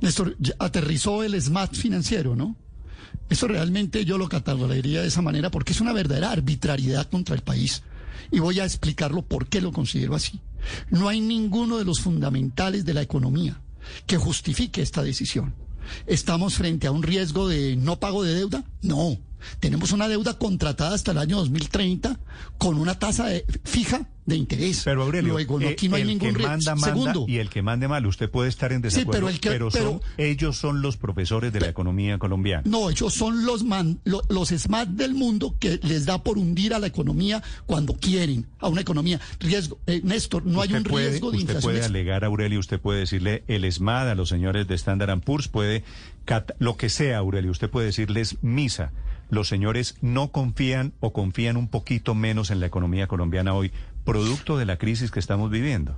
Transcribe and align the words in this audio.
Néstor, 0.00 0.36
aterrizó 0.58 1.22
el 1.22 1.40
SMAT 1.40 1.74
financiero, 1.74 2.36
¿no? 2.36 2.56
Eso 3.28 3.48
realmente 3.48 4.04
yo 4.04 4.18
lo 4.18 4.28
catalogaría 4.28 5.02
de 5.02 5.08
esa 5.08 5.22
manera 5.22 5.50
porque 5.50 5.72
es 5.72 5.80
una 5.80 5.92
verdadera 5.92 6.30
arbitrariedad 6.32 7.08
contra 7.08 7.34
el 7.34 7.42
país. 7.42 7.82
Y 8.30 8.38
voy 8.38 8.60
a 8.60 8.64
explicarlo 8.64 9.22
por 9.22 9.48
qué 9.48 9.60
lo 9.60 9.72
considero 9.72 10.14
así. 10.14 10.40
No 10.90 11.08
hay 11.08 11.20
ninguno 11.20 11.78
de 11.78 11.84
los 11.84 12.00
fundamentales 12.00 12.84
de 12.84 12.94
la 12.94 13.02
economía 13.02 13.60
que 14.06 14.16
justifique 14.16 14.82
esta 14.82 15.02
decisión. 15.02 15.54
¿Estamos 16.06 16.54
frente 16.54 16.86
a 16.86 16.92
un 16.92 17.02
riesgo 17.02 17.48
de 17.48 17.76
no 17.76 17.98
pago 17.98 18.22
de 18.22 18.34
deuda? 18.34 18.64
No. 18.82 19.18
Tenemos 19.60 19.92
una 19.92 20.08
deuda 20.08 20.38
contratada 20.38 20.94
hasta 20.94 21.12
el 21.12 21.18
año 21.18 21.36
2030 21.38 22.18
con 22.58 22.76
una 22.78 22.98
tasa 22.98 23.26
de- 23.26 23.44
fija 23.64 24.08
de 24.26 24.36
interés. 24.36 24.82
Pero 24.84 25.02
Aurelio, 25.02 25.32
Luego, 25.32 25.58
no, 25.58 25.66
eh, 25.66 25.72
aquí 25.72 25.88
no 25.88 25.96
hay 25.96 26.02
el 26.02 26.08
ningún 26.08 26.34
que 26.34 26.42
manda, 26.42 26.74
manda 26.76 26.86
Segundo, 26.86 27.24
y 27.26 27.38
el 27.38 27.50
que 27.50 27.62
mande 27.62 27.88
mal, 27.88 28.06
usted 28.06 28.30
puede 28.30 28.48
estar 28.48 28.70
en 28.72 28.78
Sí, 28.78 28.82
desacuerdo, 28.84 29.10
pero 29.12 29.28
el 29.28 29.40
que- 29.40 29.58
son- 29.58 29.70
pero- 29.72 30.00
ellos 30.18 30.56
son 30.56 30.82
los 30.82 30.96
profesores 30.96 31.52
de 31.52 31.58
la 31.60 31.68
economía 31.68 32.16
colombiana. 32.18 32.62
No, 32.64 32.90
ellos 32.90 33.12
son 33.12 33.44
los, 33.44 33.64
man- 33.64 33.98
lo- 34.04 34.22
los 34.28 34.50
SMAT 34.52 34.88
del 34.90 35.14
mundo 35.14 35.56
que 35.58 35.80
les 35.82 36.04
da 36.06 36.22
por 36.22 36.38
hundir 36.38 36.74
a 36.74 36.78
la 36.78 36.86
economía 36.86 37.42
cuando 37.66 37.94
quieren, 37.94 38.46
a 38.60 38.68
una 38.68 38.82
economía. 38.82 39.20
Riesgo, 39.40 39.78
eh, 39.88 40.00
Néstor, 40.04 40.46
no 40.46 40.60
hay 40.60 40.68
Usted 40.68 40.78
un 40.78 40.84
puede- 40.84 41.08
riesgo 41.10 41.30
de 41.32 41.38
Usted 41.38 41.48
inflación. 41.48 41.62
puede 41.72 41.78
ex- 41.78 41.86
alegar, 41.88 42.24
Aurelio, 42.24 42.60
usted 42.60 42.78
puede 42.80 43.00
decirle 43.00 43.42
el 43.48 43.64
ESMAD 43.64 44.10
a 44.10 44.14
los 44.14 44.28
señores 44.28 44.68
de 44.68 44.74
Standard 44.76 45.20
Poor's, 45.22 45.48
puede, 45.48 45.82
cat- 46.24 46.52
lo 46.60 46.76
que 46.76 46.88
sea, 46.88 47.18
Aurelio, 47.18 47.50
usted 47.50 47.68
puede 47.68 47.86
decirles 47.86 48.36
misa. 48.42 48.92
Los 49.30 49.48
señores 49.48 49.96
no 50.00 50.32
confían 50.32 50.92
o 51.00 51.12
confían 51.12 51.56
un 51.56 51.68
poquito 51.68 52.14
menos 52.14 52.50
en 52.50 52.60
la 52.60 52.66
economía 52.66 53.06
colombiana 53.06 53.54
hoy, 53.54 53.72
producto 54.04 54.58
de 54.58 54.66
la 54.66 54.76
crisis 54.76 55.10
que 55.10 55.20
estamos 55.20 55.50
viviendo. 55.50 55.96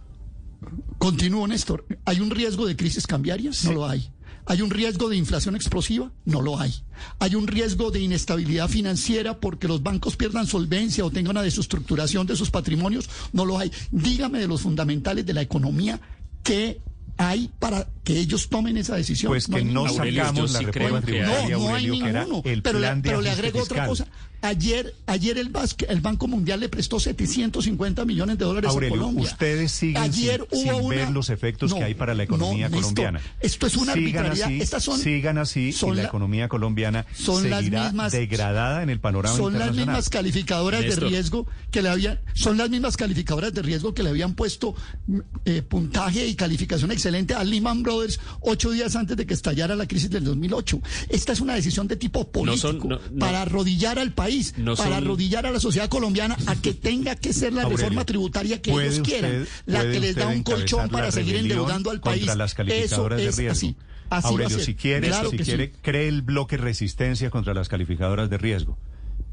Continúo, 0.98 1.46
Néstor. 1.46 1.84
¿Hay 2.04 2.20
un 2.20 2.30
riesgo 2.30 2.66
de 2.66 2.76
crisis 2.76 3.06
cambiaria? 3.06 3.50
No 3.64 3.72
lo 3.72 3.86
hay. 3.88 4.10
¿Hay 4.44 4.60
un 4.60 4.70
riesgo 4.70 5.08
de 5.08 5.16
inflación 5.16 5.54
explosiva? 5.54 6.10
No 6.24 6.40
lo 6.42 6.58
hay. 6.58 6.74
¿Hay 7.20 7.36
un 7.36 7.46
riesgo 7.46 7.90
de 7.90 8.00
inestabilidad 8.00 8.68
financiera 8.68 9.38
porque 9.38 9.68
los 9.68 9.82
bancos 9.82 10.16
pierdan 10.16 10.46
solvencia 10.46 11.04
o 11.04 11.10
tengan 11.10 11.32
una 11.32 11.42
desestructuración 11.42 12.26
de 12.26 12.36
sus 12.36 12.50
patrimonios? 12.50 13.08
No 13.32 13.44
lo 13.44 13.58
hay. 13.58 13.70
Dígame 13.92 14.40
de 14.40 14.48
los 14.48 14.62
fundamentales 14.62 15.24
de 15.24 15.32
la 15.32 15.42
economía 15.42 16.00
que 16.42 16.80
hay 17.18 17.50
para 17.60 17.88
que 18.04 18.18
ellos 18.18 18.48
tomen 18.48 18.76
esa 18.76 18.96
decisión. 18.96 19.30
Pues 19.30 19.46
que 19.46 19.64
no 19.64 19.84
ninguno. 19.86 19.88
sacamos 19.92 20.52
la 20.52 20.58
sí 20.58 20.64
reforma 20.66 21.00
tributaria, 21.02 21.56
No, 21.56 21.68
no 21.68 21.74
hay 21.74 21.86
ninguno. 21.90 22.42
el 22.44 22.62
pero 22.62 22.78
le, 22.80 22.86
plan 22.86 23.02
de 23.02 23.08
pero 23.10 23.20
le 23.20 23.30
agrego 23.30 23.60
otra 23.62 23.86
fiscal. 23.86 23.88
cosa. 23.88 24.06
Ayer, 24.44 24.92
ayer 25.06 25.38
el, 25.38 25.50
Basque- 25.50 25.86
el 25.88 26.00
Banco 26.00 26.26
Mundial 26.26 26.58
le 26.58 26.68
prestó 26.68 26.98
750 26.98 28.04
millones 28.04 28.38
de 28.38 28.44
dólares 28.44 28.70
Aurelio, 28.70 28.96
a 28.96 28.98
Colombia. 28.98 29.22
ustedes 29.24 29.70
siguen 29.70 30.02
Ayer 30.02 30.44
sin, 30.50 30.68
hubo 30.72 30.80
sin 30.80 30.88
ver 30.88 31.02
una- 31.02 31.10
los 31.12 31.30
efectos 31.30 31.70
No, 31.70 31.76
que 31.78 31.84
hay 31.84 31.94
para 31.94 32.12
la 32.14 32.18
no, 32.18 32.22
economía 32.24 32.68
Néstor, 32.68 32.80
colombiana. 32.80 33.20
Esto 33.40 33.68
es 33.68 33.76
una 33.76 33.92
sigan 33.92 34.26
arbitrariedad. 34.26 34.46
así, 34.48 34.60
Estas 34.60 34.82
son, 34.82 34.98
sigan 34.98 35.38
así 35.38 35.60
y 35.68 35.72
son 35.72 35.90
la 35.94 36.02
la- 36.02 36.08
economía 36.08 36.48
colombiana 36.48 37.06
son 37.16 37.48
las 37.50 37.60
seguirá 37.60 37.84
mismas- 37.92 38.10
degradada 38.10 38.82
en 38.82 38.90
el 38.90 38.98
panorama 38.98 39.36
son 39.36 39.56
las 39.60 39.76
mismas 39.76 40.08
calificadoras 40.08 40.80
de 40.80 40.88
Néstor. 40.88 41.08
riesgo 41.08 41.46
que 41.70 41.80
le 41.82 41.88
habían 41.90 42.18
son 42.34 42.56
las 42.58 42.68
mismas 42.68 42.96
calificadoras 42.96 43.54
de 43.54 43.62
riesgo 43.62 43.94
que 43.94 44.02
le 44.02 44.08
habían 44.10 44.34
puesto 44.34 44.74
mm, 45.06 45.18
eh, 45.44 45.62
puntaje 45.62 46.26
y 46.26 46.34
calificación 46.34 46.90
excelente 46.90 47.34
a 47.34 47.44
Lehman 47.44 47.84
Brothers 47.84 47.91
ocho 48.40 48.70
días 48.70 48.96
antes 48.96 49.16
de 49.16 49.26
que 49.26 49.34
estallara 49.34 49.74
la 49.76 49.86
crisis 49.86 50.10
del 50.10 50.24
2008. 50.24 50.80
Esta 51.08 51.32
es 51.32 51.40
una 51.40 51.54
decisión 51.54 51.88
de 51.88 51.96
tipo 51.96 52.28
No 52.44 52.56
son- 52.56 52.78
político 52.78 52.88
no- 52.88 53.00
no- 53.10 53.18
para 53.18 53.42
arrodillar 53.42 53.98
al 53.98 54.12
país, 54.12 54.52
para 54.56 54.76
son- 54.76 54.92
arrodillar 54.92 55.46
a 55.46 55.50
la 55.50 55.60
sociedad 55.60 55.88
colombiana 55.88 56.36
a 56.46 56.56
que 56.56 56.74
tenga 56.74 57.14
que 57.16 57.32
ser 57.32 57.52
la 57.52 57.62
Aurelio, 57.62 57.76
reforma 57.78 58.04
tributaria 58.04 58.60
que 58.62 58.70
¿puede 58.72 58.86
ellos 58.88 58.98
usted- 59.00 59.10
quieran, 59.20 59.46
la 59.66 59.82
que 59.82 60.00
les 60.00 60.14
da 60.16 60.28
un 60.28 60.42
colchón 60.42 60.88
para 60.88 61.10
seguir 61.12 61.36
endeudando 61.36 61.90
al 61.90 62.00
país. 62.00 62.20
Contra 62.20 62.36
las 62.36 62.50
Eso 62.52 62.56
calificadoras 62.56 63.20
es 63.20 63.36
de 63.36 63.42
riesgo. 63.42 63.52
así. 63.52 63.76
Aurelio, 64.10 64.58
si 64.58 64.74
quiere, 64.74 65.08
Claro 65.08 65.30
si 65.30 65.38
sí. 65.38 65.44
quiere, 65.44 65.72
cree 65.80 66.06
el 66.08 66.20
bloque 66.20 66.58
resistencia 66.58 67.30
contra 67.30 67.54
las 67.54 67.68
calificadoras 67.68 68.28
de 68.28 68.36
riesgo. 68.36 68.76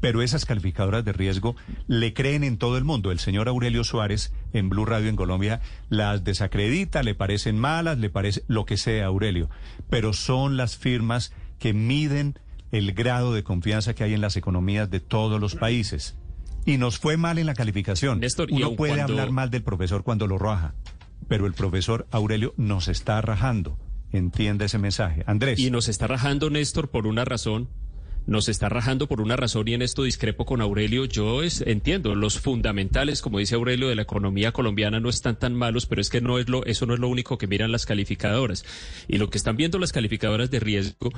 Pero 0.00 0.22
esas 0.22 0.46
calificadoras 0.46 1.04
de 1.04 1.12
riesgo 1.12 1.56
le 1.86 2.14
creen 2.14 2.42
en 2.44 2.56
todo 2.56 2.78
el 2.78 2.84
mundo. 2.84 3.12
El 3.12 3.18
señor 3.18 3.48
Aurelio 3.48 3.84
Suárez 3.84 4.32
en 4.52 4.70
Blue 4.70 4.84
Radio 4.86 5.08
en 5.10 5.16
Colombia 5.16 5.60
las 5.90 6.24
desacredita, 6.24 7.02
le 7.02 7.14
parecen 7.14 7.58
malas, 7.58 7.98
le 7.98 8.08
parece 8.10 8.42
lo 8.48 8.64
que 8.64 8.76
sea, 8.76 9.06
Aurelio. 9.06 9.50
Pero 9.90 10.12
son 10.12 10.56
las 10.56 10.76
firmas 10.76 11.32
que 11.58 11.72
miden 11.74 12.38
el 12.72 12.92
grado 12.92 13.34
de 13.34 13.42
confianza 13.42 13.94
que 13.94 14.04
hay 14.04 14.14
en 14.14 14.20
las 14.20 14.36
economías 14.36 14.90
de 14.90 15.00
todos 15.00 15.40
los 15.40 15.54
países. 15.56 16.16
Y 16.64 16.78
nos 16.78 16.98
fue 16.98 17.16
mal 17.16 17.38
en 17.38 17.46
la 17.46 17.54
calificación. 17.54 18.20
Néstor, 18.20 18.48
Uno 18.50 18.74
puede 18.76 18.94
cuando- 18.94 19.12
hablar 19.14 19.32
mal 19.32 19.50
del 19.50 19.62
profesor 19.62 20.02
cuando 20.02 20.26
lo 20.26 20.38
raja, 20.38 20.74
pero 21.28 21.46
el 21.46 21.52
profesor 21.52 22.06
Aurelio 22.10 22.54
nos 22.56 22.88
está 22.88 23.20
rajando. 23.20 23.78
Entiende 24.12 24.64
ese 24.64 24.78
mensaje. 24.78 25.22
Andrés. 25.26 25.58
Y 25.58 25.70
nos 25.70 25.88
está 25.88 26.06
rajando 26.06 26.48
Néstor 26.50 26.88
por 26.88 27.06
una 27.06 27.24
razón. 27.24 27.68
Nos 28.26 28.48
está 28.48 28.68
rajando 28.68 29.08
por 29.08 29.20
una 29.20 29.34
razón 29.34 29.66
y 29.66 29.74
en 29.74 29.82
esto 29.82 30.04
discrepo 30.04 30.44
con 30.44 30.60
Aurelio. 30.60 31.04
Yo 31.06 31.42
es- 31.42 31.62
entiendo, 31.66 32.14
los 32.14 32.38
fundamentales, 32.38 33.22
como 33.22 33.38
dice 33.38 33.56
Aurelio, 33.56 33.88
de 33.88 33.96
la 33.96 34.02
economía 34.02 34.52
colombiana 34.52 35.00
no 35.00 35.08
están 35.08 35.36
tan 35.38 35.54
malos, 35.54 35.86
pero 35.86 36.00
es 36.00 36.10
que 36.10 36.20
no 36.20 36.38
es 36.38 36.48
lo, 36.48 36.64
eso 36.64 36.86
no 36.86 36.94
es 36.94 37.00
lo 37.00 37.08
único 37.08 37.38
que 37.38 37.48
miran 37.48 37.72
las 37.72 37.86
calificadoras. 37.86 38.64
Y 39.08 39.18
lo 39.18 39.30
que 39.30 39.38
están 39.38 39.56
viendo 39.56 39.78
las 39.80 39.90
calificadoras 39.92 40.50
de 40.50 40.60
riesgo 40.60 41.10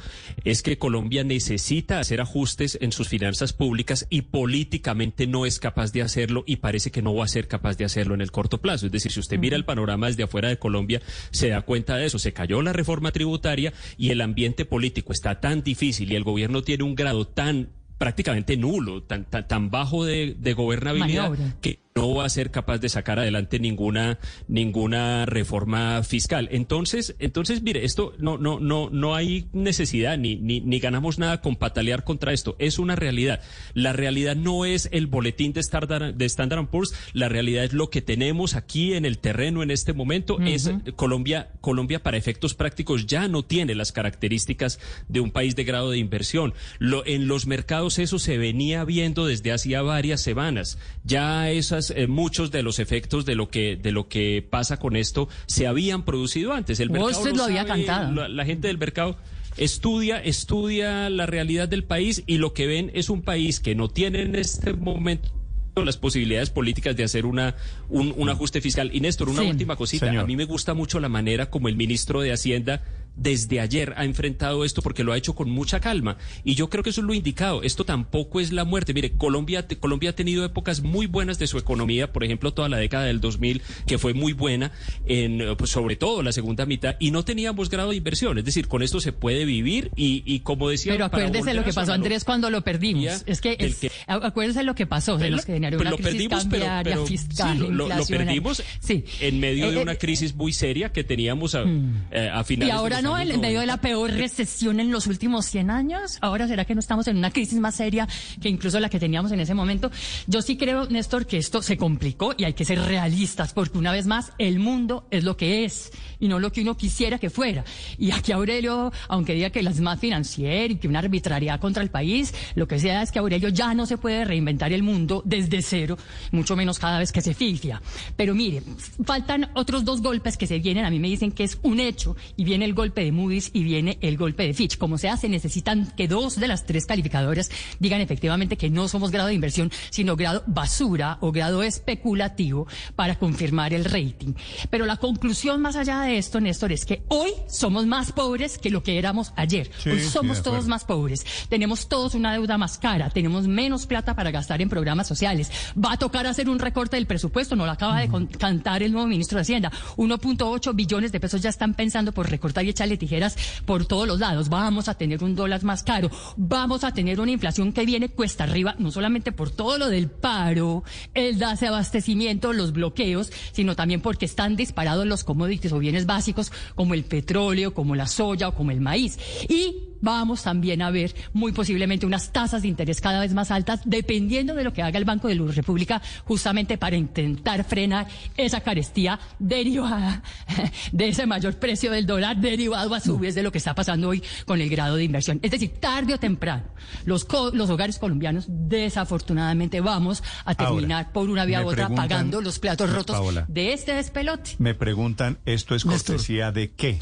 es 0.44 0.62
que 0.62 0.78
Colombia 0.78 1.22
necesita 1.22 1.98
hacer 2.00 2.20
ajustes 2.22 2.78
en 2.80 2.92
sus 2.92 3.08
finanzas 3.08 3.52
públicas 3.52 4.06
y 4.08 4.22
políticamente 4.22 5.26
no 5.26 5.44
es 5.44 5.58
capaz 5.58 5.92
de 5.92 6.02
hacerlo 6.02 6.44
y 6.46 6.56
parece 6.56 6.90
que 6.90 7.02
no 7.02 7.14
va 7.14 7.24
a 7.24 7.28
ser 7.28 7.46
capaz 7.46 7.76
de 7.76 7.84
hacerlo 7.84 8.14
en 8.14 8.20
el 8.22 8.30
corto 8.30 8.58
plazo. 8.58 8.86
Es 8.86 8.92
decir, 8.92 9.12
si 9.12 9.20
usted 9.20 9.38
mira 9.38 9.56
el 9.56 9.64
panorama 9.66 10.06
desde 10.06 10.22
afuera 10.22 10.48
de 10.48 10.58
Colombia, 10.58 11.02
se 11.30 11.48
da 11.48 11.60
cuenta 11.62 11.96
de 11.96 12.06
eso. 12.06 12.19
Se 12.19 12.32
cayó 12.32 12.62
la 12.62 12.72
reforma 12.72 13.12
tributaria 13.12 13.72
y 13.98 14.10
el 14.10 14.20
ambiente 14.22 14.64
político 14.64 15.12
está 15.12 15.40
tan 15.40 15.62
difícil 15.62 16.10
y 16.10 16.16
el 16.16 16.24
gobierno 16.24 16.62
tiene 16.62 16.84
un 16.84 16.91
grado 16.94 17.26
tan 17.26 17.70
prácticamente 17.98 18.56
nulo, 18.56 19.04
tan, 19.04 19.25
tan, 19.25 19.47
tan 19.47 19.70
bajo 19.70 20.04
de, 20.04 20.34
de 20.36 20.54
gobernabilidad 20.54 21.30
Maniobra. 21.30 21.56
que 21.60 21.78
no 21.94 22.14
va 22.14 22.25
a 22.25 22.28
ser 22.28 22.50
capaz 22.50 22.78
de 22.78 22.88
sacar 22.88 23.19
adelante 23.19 23.58
ninguna 23.58 24.19
ninguna 24.48 25.26
reforma 25.26 26.03
fiscal. 26.03 26.48
Entonces, 26.50 27.14
entonces 27.19 27.62
mire, 27.62 27.84
esto 27.84 28.14
no 28.19 28.38
no 28.38 28.60
no 28.60 28.88
no 28.91 29.14
hay 29.14 29.48
necesidad 29.53 30.16
ni 30.16 30.36
ni, 30.36 30.60
ni 30.60 30.78
ganamos 30.78 31.19
nada 31.19 31.41
con 31.41 31.56
patalear 31.56 32.04
contra 32.04 32.32
esto. 32.32 32.56
Es 32.58 32.78
una 32.78 32.97
realidad. 32.97 33.41
La 33.75 33.92
realidad 33.92 34.36
no 34.36 34.64
es 34.64 34.88
el 34.92 35.06
boletín 35.06 35.52
de 35.52 35.60
Standard 35.60 36.14
de 36.14 36.25
Standard 36.25 36.66
Poor's, 36.69 36.94
la 37.12 37.28
realidad 37.28 37.64
es 37.64 37.72
lo 37.72 37.91
que 37.91 38.00
tenemos 38.00 38.54
aquí 38.54 38.94
en 38.94 39.04
el 39.04 39.19
terreno 39.19 39.62
en 39.62 39.70
este 39.70 39.92
momento. 39.92 40.38
Es 40.41 40.70
Colombia 40.97 41.50
Colombia 41.60 42.02
para 42.02 42.16
efectos 42.16 42.54
prácticos 42.54 43.06
ya 43.06 43.28
no 43.28 43.44
tiene 43.44 43.75
las 43.75 43.92
características 43.92 44.81
de 45.08 45.20
un 45.20 45.31
país 45.31 45.56
de 45.56 45.64
grado 45.64 45.91
de 45.91 45.98
inversión. 45.98 46.54
Lo, 46.78 47.04
en 47.06 47.28
los 47.28 47.47
mercados 47.47 47.98
eso 47.98 48.19
se 48.19 48.38
venía 48.38 48.84
viendo 48.84 49.26
desde 49.26 49.52
hacía 49.52 49.82
varias 49.82 50.22
semanas. 50.22 50.78
Ya 51.04 51.50
esas 51.50 51.81
eh, 51.91 52.06
muchos 52.06 52.50
de 52.50 52.62
los 52.62 52.78
efectos 52.78 53.25
de 53.25 53.34
lo 53.34 53.48
que 53.50 53.76
de 53.76 53.91
lo 53.93 54.09
que 54.09 54.47
pasa 54.48 54.78
con 54.78 54.97
esto 54.97 55.28
se 55.47 55.66
habían 55.66 56.04
producido 56.04 56.53
antes. 56.53 56.78
El 56.81 56.91
mercado 56.91 57.10
Street 57.10 57.37
lo 57.37 57.44
había 57.44 57.66
sabe, 57.66 57.84
cantado. 57.84 58.12
La, 58.12 58.28
la 58.28 58.44
gente 58.44 58.69
del 58.69 58.79
mercado 58.79 59.17
estudia 59.56 60.19
estudia 60.19 61.11
la 61.11 61.26
realidad 61.26 61.69
del 61.69 61.84
país 61.84 62.23
y 62.26 62.38
lo 62.38 62.52
que 62.55 62.67
ven 62.67 62.90
es 62.94 63.11
un 63.11 63.23
país 63.23 63.61
que 63.61 63.75
no 63.75 63.88
tiene 63.88 64.23
en 64.23 64.34
este 64.34 64.73
momento 64.73 65.29
las 65.76 65.96
posibilidades 65.96 66.50
políticas 66.50 66.96
de 66.96 67.05
hacer 67.05 67.25
una 67.25 67.55
un, 67.88 68.12
un 68.17 68.29
ajuste 68.29 68.61
fiscal. 68.61 68.90
Y 68.93 69.00
Néstor, 69.00 69.29
una 69.31 69.40
Sí. 69.43 69.49
última 69.49 69.76
cosita. 69.76 70.06
Señor. 70.06 70.25
A 70.25 70.26
mí 70.26 70.37
me 70.37 70.44
gusta 70.44 70.75
mucho 70.75 71.00
la 71.00 71.08
manera 71.08 71.49
como 71.50 71.69
el 71.69 71.76
ministro 71.76 72.20
de 72.20 72.31
Hacienda 72.32 72.82
desde 73.17 73.61
ayer 73.61 73.94
ha 73.97 74.05
enfrentado 74.05 74.64
esto 74.64 74.82
porque 74.82 75.05
lo 75.05 75.12
ha 75.12 75.17
hecho 75.17 75.35
con 75.35 75.50
mucha 75.50 75.81
calma. 75.81 76.17
Y 76.44 76.55
yo 76.55 76.70
creo 76.70 76.82
que 76.82 76.91
eso 76.91 77.00
es 77.00 77.06
lo 77.06 77.14
indicado. 77.14 77.62
Esto 77.62 77.85
tampoco 77.85 78.41
es 78.41 78.53
la 78.53 78.64
muerte. 78.64 78.94
Mire, 78.94 79.12
Colombia, 79.12 79.67
Colombia 79.81 80.11
ha 80.11 80.14
tenido 80.14 80.44
épocas 80.44 80.82
muy 80.82 81.06
buenas 81.06 81.38
de 81.38 81.47
su 81.47 81.59
economía, 81.59 82.12
por 82.12 82.25
ejemplo, 82.25 82.53
toda 82.53 82.69
la 82.69 82.79
década 82.79 83.05
del 83.05 83.20
2000, 83.20 83.62
que 83.87 83.99
fue 83.99 84.14
muy 84.14 84.32
buena, 84.32 84.73
en, 85.06 85.56
pues, 85.56 85.70
sobre 85.70 85.97
todo 85.97 86.23
la 86.23 86.32
segunda 86.32 86.67
mitad, 86.67 86.97
y 86.99 87.11
no 87.11 87.25
teníamos 87.25 87.69
grado 87.69 87.91
de 87.91 87.97
inversión. 87.97 88.38
Es 88.38 88.44
decir, 88.44 88.69
con 88.69 88.82
esto 88.82 89.00
se 89.00 89.12
puede 89.12 89.44
vivir 89.44 89.91
y, 89.97 90.23
y 90.25 90.41
como 90.41 90.69
decía... 90.69 90.93
Pero 90.93 91.06
acuérdese 91.06 91.55
lo 91.55 91.65
que 91.65 91.73
pasó, 91.73 91.93
Andrés, 91.93 92.25
cuando 92.25 92.50
lo 92.50 92.62
perdimos. 92.62 93.25
Es 93.26 93.41
que, 93.41 93.56
es, 93.58 93.76
que 93.76 93.91
acuérdese 94.06 94.62
lo 94.62 94.75
que 94.75 94.87
pasó, 94.87 95.19
de 95.19 95.31
los 95.31 95.44
que 95.44 95.55
generaron 95.55 95.79
pues 95.79 95.88
una 95.88 95.97
crisis 95.97 96.12
perdimos, 96.12 96.41
cambiaria, 96.43 96.81
pero, 96.82 96.97
pero 96.97 97.06
fiscal, 97.06 97.58
sí, 97.58 97.67
lo, 97.69 97.88
lo, 97.88 98.06
perdimos 98.06 98.62
sí. 98.81 99.05
en 99.20 99.41
medio 99.41 99.70
de 99.70 99.73
Eh, 99.79 99.82
una 99.82 99.93
eh, 99.93 99.99
crisis 99.99 100.35
muy 100.35 100.53
seria 100.53 100.93
que 100.93 101.05
teníamos 101.05 101.55
a, 101.55 101.65
eh, 102.11 102.31
a 102.32 102.44
finales 102.44 102.73
Y 102.73 102.76
ahora 102.76 103.01
años 103.04 103.34
en 103.34 103.40
medio 103.40 103.60
de 103.60 103.66
90. 103.66 103.66
la 103.66 103.76
peor 103.81 104.10
recesión 104.22 104.81
en 104.81 104.90
los 104.90 105.06
últimos 105.06 105.46
100 105.46 105.70
años. 105.70 106.19
Ahora 106.20 106.49
será 106.49 106.64
que 106.64 106.75
no 106.75 106.81
estamos 106.81 107.06
en 107.08 107.16
una 107.16 107.31
crisis 107.31 107.58
más 107.58 107.75
seria 107.75 108.08
que 108.40 108.49
incluso 108.49 108.81
la 108.81 108.88
que 108.88 108.99
teníamos 108.99 109.32
en 109.32 109.40
ese 109.40 109.54
momento. 109.54 109.90
Yo 110.26 110.43
sí 110.43 110.56
creo, 110.56 110.87
Néstor, 110.87 111.26
que 111.26 111.38
esto 111.38 111.62
se 111.62 111.76
complicó 111.76 112.34
y 112.37 112.44
hay 112.44 112.54
que 112.54 112.64
ser 112.64 112.81
realistas 112.81 113.52
porque 113.52 113.78
una 113.78 113.93
vez 113.93 114.06
más 114.06 114.32
el 114.38 114.58
mundo 114.58 115.06
es 115.10 115.25
lo 115.25 115.37
que 115.37 115.64
es 115.64 115.93
y 116.20 116.28
no 116.28 116.38
lo 116.38 116.52
que 116.52 116.62
uno 116.62 116.76
quisiera 116.76 117.19
que 117.19 117.31
fuera. 117.31 117.64
Y 117.99 118.12
aquí 118.12 118.32
Aurelio, 118.32 118.93
aunque 119.08 119.34
diga 119.34 119.50
que 119.50 119.62
las 119.62 119.81
más 119.81 119.98
financiera 119.98 120.72
y 120.72 120.76
que 120.76 120.88
una 120.88 121.00
arbitrariedad 121.00 121.58
contra 121.58 121.82
el 121.82 121.90
país, 121.90 122.32
lo 122.55 122.69
que 122.69 122.78
sea 122.78 123.02
es 123.02 123.10
que 123.10 123.19
Aurelio 123.19 123.48
ya 123.48 123.75
no 123.75 123.87
se 123.87 123.98
puede 123.98 124.25
reinventar 124.25 124.72
el 124.72 124.82
mundo 124.82 125.22
desde 125.25 125.62
cero, 125.62 125.96
mucho 126.31 126.55
menos 126.55 126.78
cada 126.78 126.98
vez 126.98 127.10
que 127.10 127.20
se 127.20 127.34
fifia. 127.34 127.82
Pero 128.16 128.34
mire, 128.34 128.62
faltan 129.05 129.50
otros 129.55 129.84
dos 129.84 130.00
golpes 130.02 130.37
que 130.37 130.46
se 130.46 130.58
vienen. 130.58 130.84
A 130.84 130.90
mí 130.90 130.98
me 130.98 131.08
dicen 131.08 131.32
que 131.32 131.44
es 131.44 131.58
un 131.62 131.81
hecho 131.81 132.16
y 132.37 132.44
viene 132.44 132.64
el 132.64 132.75
golpe 132.75 132.92
de 133.00 133.12
Moody's 133.12 133.50
y 133.53 133.65
viene 133.65 133.99
el 134.03 134.17
golpe 134.17 134.44
de 134.44 134.55
Fitch. 134.55 134.77
Como 134.77 134.99
sea, 134.99 135.17
se 135.17 135.29
necesitan 135.29 135.93
que 135.97 136.09
dos 136.09 136.39
de 136.39 136.49
las 136.49 136.67
tres 136.67 136.87
calificadoras 136.87 137.50
digan 137.79 138.00
efectivamente 138.00 138.56
que 138.56 138.71
no 138.71 138.89
somos 138.89 139.11
grado 139.11 139.29
de 139.29 139.35
inversión, 139.35 139.71
sino 139.91 140.17
grado 140.17 140.44
basura 140.47 141.19
o 141.21 141.33
grado 141.33 141.62
especulativo 141.62 142.67
para 142.97 143.19
confirmar 143.19 143.73
el 143.73 143.85
rating. 143.85 144.35
Pero 144.71 144.87
la 144.87 144.97
conclusión 144.97 145.61
más 145.61 145.77
allá 145.77 146.00
de 146.03 146.19
esto, 146.19 146.41
Néstor, 146.41 146.73
es 146.73 146.85
que 146.85 147.03
hoy 147.09 147.31
somos 147.49 147.87
más 147.87 148.12
pobres 148.12 148.59
que 148.59 148.71
lo 148.71 148.83
que 148.83 148.99
éramos 148.99 149.33
ayer. 149.37 149.71
Sí, 149.79 149.91
hoy 149.91 150.00
somos 150.00 150.43
todos 150.43 150.67
más 150.67 150.85
pobres. 150.85 151.25
Tenemos 151.49 151.89
todos 151.89 152.15
una 152.15 152.33
deuda 152.33 152.59
más 152.59 152.79
cara, 152.79 153.11
tenemos 153.11 153.47
menos 153.47 153.87
plata 153.87 154.15
para 154.15 154.31
gastar 154.31 154.61
en 154.62 154.69
programas 154.69 155.06
sociales. 155.06 155.50
Va 155.77 155.93
a 155.93 155.97
tocar 155.97 156.27
hacer 156.27 156.49
un 156.49 156.59
recorte 156.59 156.97
del 156.97 157.06
presupuesto, 157.06 157.56
no 157.56 157.67
lo 157.67 157.73
acaba 157.73 158.00
de 158.00 158.11
cantar 158.39 158.83
el 158.83 158.93
nuevo 158.93 159.06
ministro 159.06 159.37
de 159.37 159.43
Hacienda. 159.43 159.73
1.8 159.97 160.75
billones 160.75 161.12
de 161.12 161.21
pesos 161.21 161.41
ya 161.41 161.50
están 161.50 161.75
pensando 161.75 162.12
por 162.12 162.31
recortar 162.31 162.65
y 162.65 162.71
echarle 162.82 162.96
tijeras 162.96 163.37
por 163.64 163.87
todos 163.87 164.08
los 164.08 164.19
lados. 164.19 164.49
Vamos 164.49 164.88
a 164.88 164.94
tener 164.94 165.23
un 165.23 165.34
dólar 165.34 165.62
más 165.62 165.82
caro, 165.82 166.11
vamos 166.37 166.84
a 166.84 166.93
tener 166.93 167.20
una 167.20 167.31
inflación 167.31 167.73
que 167.73 167.87
viene 167.87 168.08
cuesta 168.08 168.44
arriba, 168.44 168.75
no 168.79 168.90
solamente 168.90 169.32
por 169.32 169.50
todo 169.50 169.79
lo 169.79 169.88
del 169.88 170.11
paro, 170.11 170.82
el 171.14 171.38
desabastecimiento, 171.38 172.52
los 172.52 172.73
bloqueos, 172.73 173.31
sino 173.52 173.76
también 173.76 174.00
porque 174.00 174.25
están 174.25 174.56
disparados 174.56 175.06
los 175.06 175.25
commodities 175.25 175.73
o 175.73 175.79
bienes 175.79 176.06
básicos 176.06 176.52
como 176.75 176.94
el 176.94 177.05
petróleo, 177.05 177.75
como 177.75 177.94
la 177.94 178.06
soya 178.06 178.49
o 178.49 178.55
como 178.55 178.70
el 178.70 178.81
maíz. 178.81 179.19
Y 179.49 179.93
vamos 180.02 180.43
también 180.43 180.82
a 180.82 180.90
ver 180.90 181.14
muy 181.32 181.52
posiblemente 181.52 182.05
unas 182.05 182.32
tasas 182.32 182.62
de 182.62 182.69
interés 182.69 183.00
cada 183.00 183.20
vez 183.20 183.32
más 183.32 183.50
altas, 183.50 183.81
dependiendo 183.84 184.55
de 184.55 184.64
lo 184.64 184.73
que 184.73 184.82
haga 184.82 184.99
el 184.99 185.05
Banco 185.05 185.29
de 185.29 185.37
la 185.37 185.50
República, 185.50 186.02
justamente 186.25 186.76
para 186.76 186.96
intentar 186.96 187.64
frenar 187.64 188.08
esa 188.37 188.61
carestía 188.61 189.19
derivada 189.38 190.23
de 190.93 191.08
ese 191.08 191.25
mayor 191.26 191.55
precio 191.58 191.90
del 191.93 192.05
dólar, 192.05 192.37
derivado 192.37 192.71
a 192.74 193.00
su 193.00 193.19
vez 193.19 193.34
de 193.34 193.42
lo 193.42 193.52
que 193.52 193.58
está 193.58 193.74
pasando 193.74 194.08
hoy 194.08 194.22
con 194.46 194.60
el 194.60 194.69
grado 194.69 194.96
de 194.96 195.04
inversión. 195.04 195.38
Es 195.42 195.50
decir, 195.50 195.70
tarde 195.80 196.14
o 196.14 196.19
temprano, 196.19 196.64
los, 197.04 197.24
co- 197.24 197.50
los 197.52 197.70
hogares 197.70 197.98
colombianos 197.98 198.46
desafortunadamente 198.48 199.80
vamos 199.80 200.22
a 200.44 200.54
terminar 200.54 201.04
Ahora, 201.06 201.12
por 201.12 201.30
una 201.30 201.44
vía 201.44 201.62
u 201.64 201.69
otra 201.69 201.88
pagando 201.88 202.40
los 202.40 202.58
platos 202.58 202.92
rotos 202.92 203.16
Paola. 203.16 203.44
de 203.48 203.72
este 203.72 203.94
despelote. 203.94 204.52
Me 204.58 204.74
preguntan, 204.74 205.38
¿esto 205.46 205.74
es 205.74 205.86
Néstor. 205.86 206.16
cortesía 206.16 206.52
de 206.52 206.70
qué? 206.72 207.00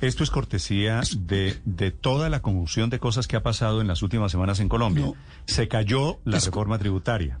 Esto 0.00 0.22
es 0.24 0.30
cortesía 0.30 1.00
de, 1.16 1.56
de 1.64 1.90
toda 1.90 2.28
la 2.28 2.42
conjunción 2.42 2.90
de 2.90 2.98
cosas 2.98 3.26
que 3.26 3.36
ha 3.36 3.42
pasado 3.42 3.80
en 3.80 3.86
las 3.88 4.02
últimas 4.02 4.30
semanas 4.32 4.60
en 4.60 4.68
Colombia. 4.68 5.06
No. 5.06 5.14
Se 5.46 5.66
cayó 5.68 6.18
la 6.24 6.38
Es 6.38 6.44
reforma 6.46 6.78
tributaria. 6.78 7.38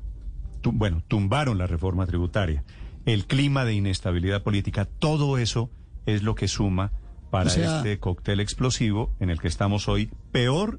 Tu- 0.62 0.72
bueno, 0.72 1.02
tumbaron 1.06 1.58
la 1.58 1.66
reforma 1.66 2.06
tributaria. 2.06 2.64
El 3.04 3.26
clima 3.26 3.64
de 3.66 3.74
inestabilidad 3.74 4.42
política, 4.42 4.86
todo 4.86 5.36
eso 5.36 5.70
es 6.06 6.22
lo 6.22 6.34
que 6.34 6.48
suma 6.48 6.90
para 7.34 7.50
O 7.50 7.52
sea- 7.52 7.78
este 7.78 7.98
cóctel 7.98 8.38
explosivo 8.38 9.10
en 9.18 9.28
el 9.30 9.40
que 9.40 9.48
estamos 9.48 9.88
hoy. 9.88 10.08
Peor, 10.30 10.78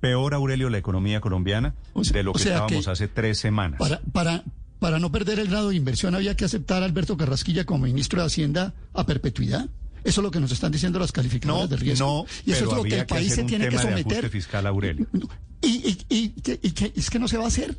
peor, 0.00 0.34
Aurelio, 0.34 0.68
la 0.70 0.78
economía 0.78 1.20
colombiana 1.20 1.74
O 1.92 2.02
sea- 2.02 2.14
de 2.14 2.22
lo 2.24 2.32
o 2.32 2.34
que 2.34 2.40
sea 2.40 2.52
estábamos 2.54 2.84
que 2.84 2.90
hace 2.90 3.06
tres 3.08 3.38
semanas. 3.38 3.78
Para, 3.78 4.00
para, 4.12 4.42
para 4.80 4.98
no 4.98 5.12
perder 5.12 5.38
el 5.38 5.46
grado 5.48 5.68
de 5.68 5.76
inversión 5.76 6.16
había 6.16 6.36
que 6.36 6.44
aceptar 6.44 6.82
a 6.82 6.86
Alberto 6.86 7.16
Carrasquilla 7.16 7.64
como 7.64 7.84
ministro 7.84 8.20
de 8.20 8.26
Hacienda 8.26 8.74
a 8.92 9.06
perpetuidad. 9.06 9.68
Eso 10.02 10.20
es 10.20 10.24
lo 10.24 10.30
que 10.32 10.40
nos 10.40 10.50
están 10.52 10.72
diciendo 10.72 10.98
las 10.98 11.12
calificadoras 11.12 11.62
No, 11.62 11.68
de 11.68 11.76
riesgo. 11.76 12.06
no, 12.06 12.26
y 12.44 12.50
eso 12.52 12.60
pero 12.64 12.70
es 12.72 12.76
lo 12.76 12.82
que 12.82 12.98
el 12.98 13.06
país 13.06 13.32
se 13.34 13.44
tiene 13.44 13.68
que 13.68 13.78
someter. 13.78 14.28
fiscal, 14.30 14.66
Aurelio. 14.66 15.06
Y, 15.62 15.68
y, 15.68 15.98
y, 16.10 16.34
y 16.60 16.70
que 16.72 16.92
es 16.94 17.08
que 17.08 17.18
no 17.20 17.26
se 17.28 17.38
va 17.38 17.44
a 17.44 17.48
hacer. 17.48 17.74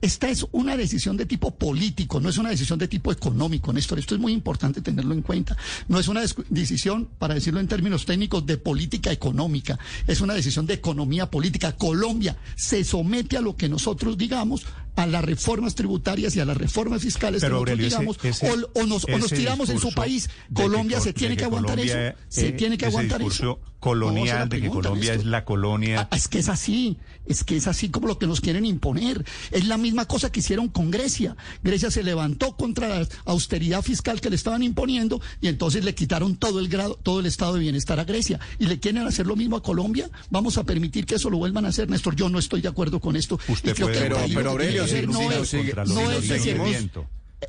Esta 0.00 0.28
es 0.28 0.46
una 0.52 0.76
decisión 0.76 1.16
de 1.16 1.26
tipo 1.26 1.54
político, 1.56 2.20
no 2.20 2.28
es 2.28 2.38
una 2.38 2.50
decisión 2.50 2.78
de 2.78 2.86
tipo 2.86 3.10
económico, 3.10 3.72
Néstor. 3.72 3.98
Esto 3.98 4.14
es 4.14 4.20
muy 4.20 4.32
importante 4.32 4.80
tenerlo 4.80 5.12
en 5.12 5.22
cuenta. 5.22 5.56
No 5.88 5.98
es 5.98 6.06
una 6.08 6.22
decisión, 6.50 7.08
para 7.18 7.34
decirlo 7.34 7.58
en 7.60 7.66
términos 7.68 8.06
técnicos, 8.06 8.46
de 8.46 8.58
política 8.58 9.10
económica. 9.10 9.78
Es 10.06 10.20
una 10.20 10.34
decisión 10.34 10.66
de 10.66 10.74
economía 10.74 11.30
política. 11.30 11.72
Colombia 11.76 12.36
se 12.56 12.84
somete 12.84 13.36
a 13.36 13.40
lo 13.40 13.56
que 13.56 13.68
nosotros 13.68 14.16
digamos, 14.16 14.66
a 14.96 15.06
las 15.06 15.24
reformas 15.24 15.74
tributarias 15.74 16.34
y 16.36 16.40
a 16.40 16.44
las 16.44 16.56
reformas 16.56 17.02
fiscales 17.02 17.40
Pero, 17.40 17.64
que 17.64 17.70
nosotros 17.76 17.94
Aurelio, 17.94 18.14
digamos, 18.16 18.18
ese- 18.24 18.50
o, 18.50 18.80
o 18.82 18.86
nos, 18.86 19.04
o 19.04 19.18
nos 19.18 19.30
tiramos 19.32 19.68
en 19.70 19.78
su 19.80 19.92
país. 19.92 20.28
que 20.28 20.62
Colombia 20.62 20.98
co- 20.98 21.04
se 21.04 21.12
tiene 21.12 21.36
que, 21.36 21.44
aguantar 21.44 21.76
Colombia, 21.76 22.08
eso. 22.10 22.18
Se 22.28 22.52
tiene 22.52 22.76
que 22.78 22.86
aguantar 22.86 23.18
discurso 23.18 23.60
eso. 23.60 23.77
Colonial 23.80 24.48
de 24.48 24.60
que 24.60 24.68
Colombia 24.68 25.14
es 25.14 25.24
la 25.24 25.44
colonia. 25.44 26.08
Ah, 26.10 26.16
Es 26.16 26.28
que 26.28 26.38
es 26.40 26.48
así, 26.48 26.96
es 27.26 27.44
que 27.44 27.56
es 27.56 27.66
así 27.68 27.88
como 27.90 28.08
lo 28.08 28.18
que 28.18 28.26
nos 28.26 28.40
quieren 28.40 28.66
imponer. 28.66 29.24
Es 29.50 29.66
la 29.66 29.76
misma 29.78 30.04
cosa 30.06 30.32
que 30.32 30.40
hicieron 30.40 30.68
con 30.68 30.90
Grecia. 30.90 31.36
Grecia 31.62 31.90
se 31.90 32.02
levantó 32.02 32.56
contra 32.56 32.88
la 32.88 33.08
austeridad 33.24 33.82
fiscal 33.82 34.20
que 34.20 34.30
le 34.30 34.36
estaban 34.36 34.62
imponiendo 34.62 35.20
y 35.40 35.48
entonces 35.48 35.84
le 35.84 35.94
quitaron 35.94 36.36
todo 36.36 36.58
el 36.60 36.68
grado, 36.68 36.98
todo 37.02 37.20
el 37.20 37.26
estado 37.26 37.54
de 37.54 37.60
bienestar 37.60 38.00
a 38.00 38.04
Grecia. 38.04 38.40
Y 38.58 38.66
le 38.66 38.80
quieren 38.80 39.06
hacer 39.06 39.26
lo 39.26 39.36
mismo 39.36 39.56
a 39.56 39.62
Colombia. 39.62 40.10
Vamos 40.30 40.58
a 40.58 40.64
permitir 40.64 41.06
que 41.06 41.14
eso 41.16 41.30
lo 41.30 41.38
vuelvan 41.38 41.64
a 41.64 41.68
hacer, 41.68 41.88
Néstor. 41.88 42.16
Yo 42.16 42.28
no 42.28 42.38
estoy 42.38 42.60
de 42.60 42.68
acuerdo 42.68 43.00
con 43.00 43.14
esto. 43.16 43.38
Usted 43.48 43.72
Y 43.72 43.74
creo 43.74 43.86
puede 43.88 43.98
que 43.98 44.04
pero- 44.04 44.16
pero, 44.34 44.50
Aurelio, 44.50 44.82
no 45.06 45.30
es- 45.30 45.54
no 45.86 46.10
es. 46.10 46.88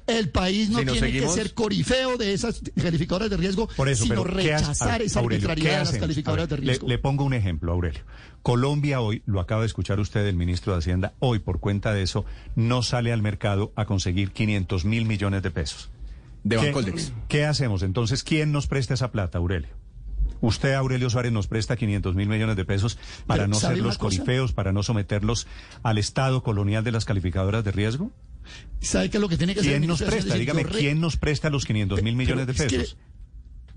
El 0.07 0.29
país 0.29 0.69
no 0.69 0.79
Si 0.79 0.85
tiene 0.85 0.99
seguimos- 0.99 1.35
que 1.35 1.41
ser 1.41 1.53
corifeo 1.53 2.17
de 2.17 2.33
esas 2.33 2.61
calificadoras 2.81 3.29
de 3.29 3.37
riesgo, 3.37 3.67
Por 3.75 3.89
eso, 3.89 4.03
sino 4.03 4.23
pero 4.23 4.37
¿qué 4.37 4.53
hace- 4.53 4.63
rechazar 4.65 5.01
esa 5.01 5.19
Aurelio, 5.19 5.47
¿qué 5.47 5.51
arbitrariedad 5.51 5.85
de 5.85 5.91
las 5.93 5.99
calificadoras 6.01 6.47
ver, 6.49 6.59
de 6.59 6.65
le- 6.65 6.71
riesgo. 6.71 6.87
Le, 6.87 6.97
pongo 6.99 7.23
un 7.23 7.33
ejemplo, 7.33 7.71
Aurelio. 7.71 8.01
Colombia 8.43 9.01
hoy, 9.01 9.23
lo 9.25 9.39
acaba 9.39 9.61
de 9.61 9.67
escuchar 9.67 9.99
usted, 9.99 10.25
el 10.27 10.35
ministro 10.35 10.73
de 10.73 10.79
Hacienda, 10.79 11.13
hoy 11.19 11.39
por 11.39 11.59
cuenta 11.59 11.93
de 11.93 12.03
eso, 12.03 12.25
no 12.55 12.83
sale 12.83 13.11
al 13.11 13.21
mercado 13.21 13.73
a 13.75 13.85
conseguir 13.85 14.31
500 14.31 14.85
mil 14.85 15.05
millones 15.05 15.41
de 15.43 15.51
pesos. 15.51 15.89
De 16.43 16.55
¿Qué- 16.57 16.65
Bancoldex. 16.67 17.11
¿Qué 17.27 17.45
hacemos? 17.45 17.83
Entonces, 17.83 18.23
¿quién 18.23 18.51
nos 18.51 18.67
presta 18.67 18.93
esa 18.93 19.11
plata, 19.11 19.39
Aurelio? 19.39 19.69
Usted, 20.41 20.73
Aurelio 20.73 21.09
Suárez, 21.09 21.33
nos 21.33 21.47
presta 21.47 21.75
500 21.75 22.15
mil 22.15 22.29
millones 22.29 22.55
de 22.55 22.63
pesos 22.63 22.97
para 23.27 23.39
Pero, 23.43 23.47
no 23.49 23.59
¿sabe 23.59 23.75
ser 23.75 23.83
los 23.83 23.97
corifeos, 23.97 24.53
para 24.53 24.71
no 24.71 24.83
someterlos 24.83 25.47
al 25.83 25.97
estado 25.97 26.43
colonial 26.43 26.83
de 26.85 26.93
las 26.93 27.03
calificadoras 27.03 27.63
de 27.65 27.71
riesgo. 27.71 28.11
¿Sabe 28.81 29.09
qué 29.09 29.17
es 29.17 29.21
lo 29.21 29.27
que 29.29 29.37
tiene 29.37 29.53
que 29.53 29.59
hacer 29.59 29.73
el 29.73 29.79
¿Quién 29.79 29.87
nos 29.89 30.01
presta? 30.01 30.35
Dígame, 30.35 30.63
¿quién 30.65 31.01
nos 31.01 31.17
presta 31.17 31.49
los 31.49 31.65
500 31.65 32.01
mil 32.01 32.15
millones 32.15 32.47
de 32.47 32.53
Pero 32.53 32.65
es 32.65 32.71
que 32.71 32.79
pesos? 32.79 32.97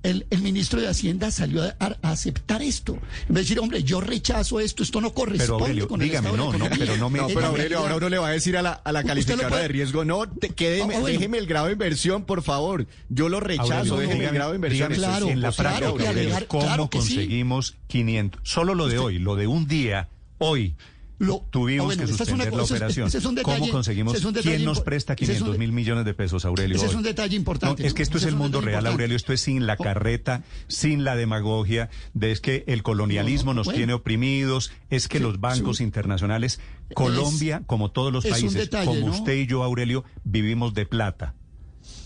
El, 0.05 0.27
el 0.31 0.43
ministro 0.43 0.81
de 0.81 0.89
Hacienda 0.89 1.31
salió 1.31 1.63
a, 1.63 1.77
a 1.79 2.11
aceptar 2.11 2.61
esto. 2.61 2.95
En 2.95 3.01
vez 3.29 3.29
de 3.29 3.41
decir, 3.43 3.59
hombre, 3.61 3.85
yo 3.85 4.01
rechazo 4.01 4.59
esto, 4.59 4.83
esto 4.83 5.01
no 5.01 5.15
corresponde 5.15 5.45
Pero, 5.45 5.59
Aurelio, 5.65 5.87
con 5.87 6.03
el 6.03 6.09
dígame, 6.09 6.29
estado 6.31 6.51
de 6.53 6.59
no, 6.59 6.65
no, 6.69 6.77
pero 6.77 6.97
no 6.97 7.09
me- 7.09 7.19
No, 7.21 7.29
pero 7.29 7.47
Aurelio, 7.47 7.79
ahora 7.79 7.97
uno 7.97 8.09
le 8.09 8.19
va 8.19 8.27
a 8.27 8.31
decir 8.33 8.57
a 8.57 8.63
la, 8.63 8.73
a 8.73 8.91
la 8.91 8.99
Usted 8.99 9.09
calificadora 9.11 9.49
puede- 9.51 9.63
de 9.63 9.69
riesgo, 9.69 10.05
no, 10.05 10.29
te- 10.29 10.49
quédeme, 10.51 10.95
bueno. 10.99 11.07
déjeme 11.07 11.39
el 11.39 11.47
grado 11.47 11.67
de 11.67 11.73
inversión, 11.75 12.25
por 12.25 12.43
favor. 12.43 12.89
Yo 13.11 13.29
lo 13.29 13.39
rechazo, 13.39 13.73
Aurelio, 13.75 13.95
déjeme 13.97 14.13
el 14.15 14.21
dígame- 14.31 14.35
grado 14.35 14.51
de 14.51 14.57
inversión. 14.57 14.89
dígame 14.93 15.07
Claro, 15.07 15.29
en 15.29 15.41
la 15.41 15.53
claro 15.53 15.79
práctica, 15.95 16.11
alegar- 16.11 16.47
¿cómo 16.49 16.63
claro 16.65 16.91
que 16.91 17.01
sí. 17.01 17.15
conseguimos 17.15 17.77
500? 17.87 18.41
Solo 18.43 18.75
lo 18.75 18.89
de 18.89 18.99
hoy, 18.99 19.19
lo 19.21 19.37
de 19.37 19.47
un 19.47 19.69
día, 19.69 20.09
hoy. 20.39 20.75
Lo- 21.23 21.47
Tuvimos 21.51 21.85
ah, 21.85 21.87
bueno, 21.87 21.99
que 22.07 22.13
esa 22.13 22.23
es 22.25 22.29
una 22.31 22.45
suspender 22.45 22.55
la 22.59 22.63
es- 22.65 22.71
operación. 22.71 23.07
ese 23.09 23.19
es 23.19 23.25
un 23.25 23.35
detalle- 23.37 23.59
¿Cómo 23.61 23.73
conseguimos? 23.73 24.13
ese 24.15 24.21
es 24.21 24.25
un 24.27 24.35
detalle 24.35 24.57
¿Quién 24.57 24.65
nos 24.67 24.81
presta 24.81 25.13
ese 25.15 25.23
es 25.25 25.29
un 25.31 25.35
500 25.37 25.53
de- 25.53 25.59
mil 25.59 25.73
millones 25.73 26.05
de 26.05 26.15
pesos, 26.15 26.45
Aurelio? 26.45 26.77
Ese 26.77 26.87
es 26.87 26.95
un 26.95 27.03
detalle 27.03 27.37
importante. 27.37 27.83
No, 27.83 27.87
es 27.87 27.95
que 27.95 28.03
esto 28.03 28.19
es 28.19 28.25
el 28.25 28.35
un 28.35 28.41
mundo 28.41 28.61
real, 28.61 28.75
importante. 28.81 28.93
Aurelio. 28.93 29.17
Esto 29.17 29.33
es 29.33 29.41
sin 29.41 29.67
la 29.67 29.77
carreta, 29.77 30.43
sin 30.69 31.05
la 31.05 31.15
demagogia, 31.17 31.91
de 32.15 32.33
es 32.33 32.41
que 32.41 32.65
el 32.67 32.83
colonialismo 32.83 33.53
No, 33.53 33.59
nos 33.61 33.67
bueno. 33.67 33.77
tiene 33.79 33.93
oprimidos, 33.93 34.73
es 34.91 35.07
que 35.09 35.19
Sí, 35.19 35.23
los 35.25 35.39
bancos 35.41 35.77
sí. 35.79 35.85
internacionales, 35.85 36.61
Colombia, 36.95 37.63
como 37.67 37.91
todos 37.91 38.13
los 38.13 38.25
países, 38.27 38.55
detalle, 38.55 38.87
como 38.87 39.07
¿no? 39.07 39.13
usted 39.13 39.35
y 39.35 39.47
yo, 39.47 39.63
Aurelio, 39.63 40.05
vivimos 40.25 40.75
de 40.75 40.87
plata. 40.87 41.35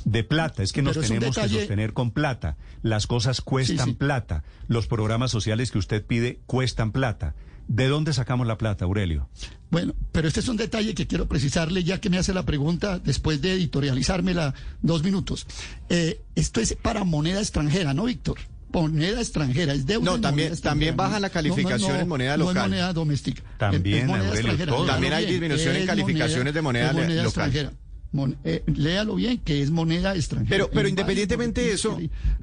De 0.04 0.22
plata, 0.24 0.62
es 0.62 0.72
que 0.72 0.82
nos 0.82 0.96
es 0.96 1.08
tenemos 1.08 1.34
que 1.36 1.48
sostener 1.48 1.92
con 1.92 2.10
plata. 2.12 2.56
Las 2.82 3.06
cosas 3.06 3.40
cuestan 3.40 3.78
Sí, 3.86 3.90
sí. 3.92 3.96
plata. 3.96 4.44
Los 4.68 4.86
programas 4.86 5.30
sociales 5.32 5.70
que 5.70 5.78
usted 5.78 6.04
pide 6.06 6.40
cuestan 6.46 6.92
plata. 6.92 7.34
¿De 7.68 7.88
dónde 7.88 8.12
sacamos 8.12 8.46
la 8.46 8.56
plata, 8.58 8.84
Aurelio? 8.84 9.28
Bueno, 9.70 9.94
pero 10.12 10.28
este 10.28 10.40
es 10.40 10.48
un 10.48 10.56
detalle 10.56 10.94
que 10.94 11.06
quiero 11.06 11.26
precisarle 11.26 11.82
ya 11.82 12.00
que 12.00 12.08
me 12.10 12.18
hace 12.18 12.32
la 12.32 12.44
pregunta 12.44 12.98
después 13.00 13.42
de 13.42 13.52
editorializármela 13.54 14.54
dos 14.82 15.02
minutos. 15.02 15.46
Eh, 15.88 16.20
esto 16.36 16.60
es 16.60 16.74
para 16.80 17.02
moneda 17.04 17.40
extranjera, 17.40 17.92
¿no, 17.92 18.04
Víctor? 18.04 18.38
Moneda 18.72 19.20
extranjera, 19.20 19.72
es 19.72 19.86
deuda 19.86 20.04
No, 20.04 20.14
en 20.16 20.20
también- 20.20 20.48
moneda 20.50 20.62
también 20.62 20.90
¿no? 20.92 21.02
baja 21.02 21.14
la 21.18 21.20
No, 21.20 21.26
no, 21.28 21.32
calificación 21.32 21.92
no, 21.92 21.98
en 22.00 22.08
moneda 22.08 22.36
No 22.36 22.44
local. 22.44 22.56
es 22.56 22.62
moneda 22.70 22.92
doméstica. 22.92 23.42
También, 23.58 23.98
es 24.00 24.06
moneda 24.06 24.28
Aurelio, 24.28 24.50
extranjera. 24.52 24.86
También 24.86 25.12
hay 25.12 25.26
disminución 25.26 25.74
en 25.76 25.80
es 25.82 25.86
calificaciones 25.86 26.54
de 26.54 26.62
moneda 26.62 26.92
local. 26.92 27.24
extranjera. 27.24 27.72
Mon- 28.16 28.36
eh, 28.44 28.64
léalo 28.74 29.14
bien, 29.14 29.38
que 29.38 29.62
es 29.62 29.70
moneda 29.70 30.16
extranjera. 30.16 30.48
Pero- 30.56 30.70
pero 30.70 30.86
Es 30.88 30.90
independientemente 30.90 31.60
de 31.60 31.72
eso. 31.74 31.96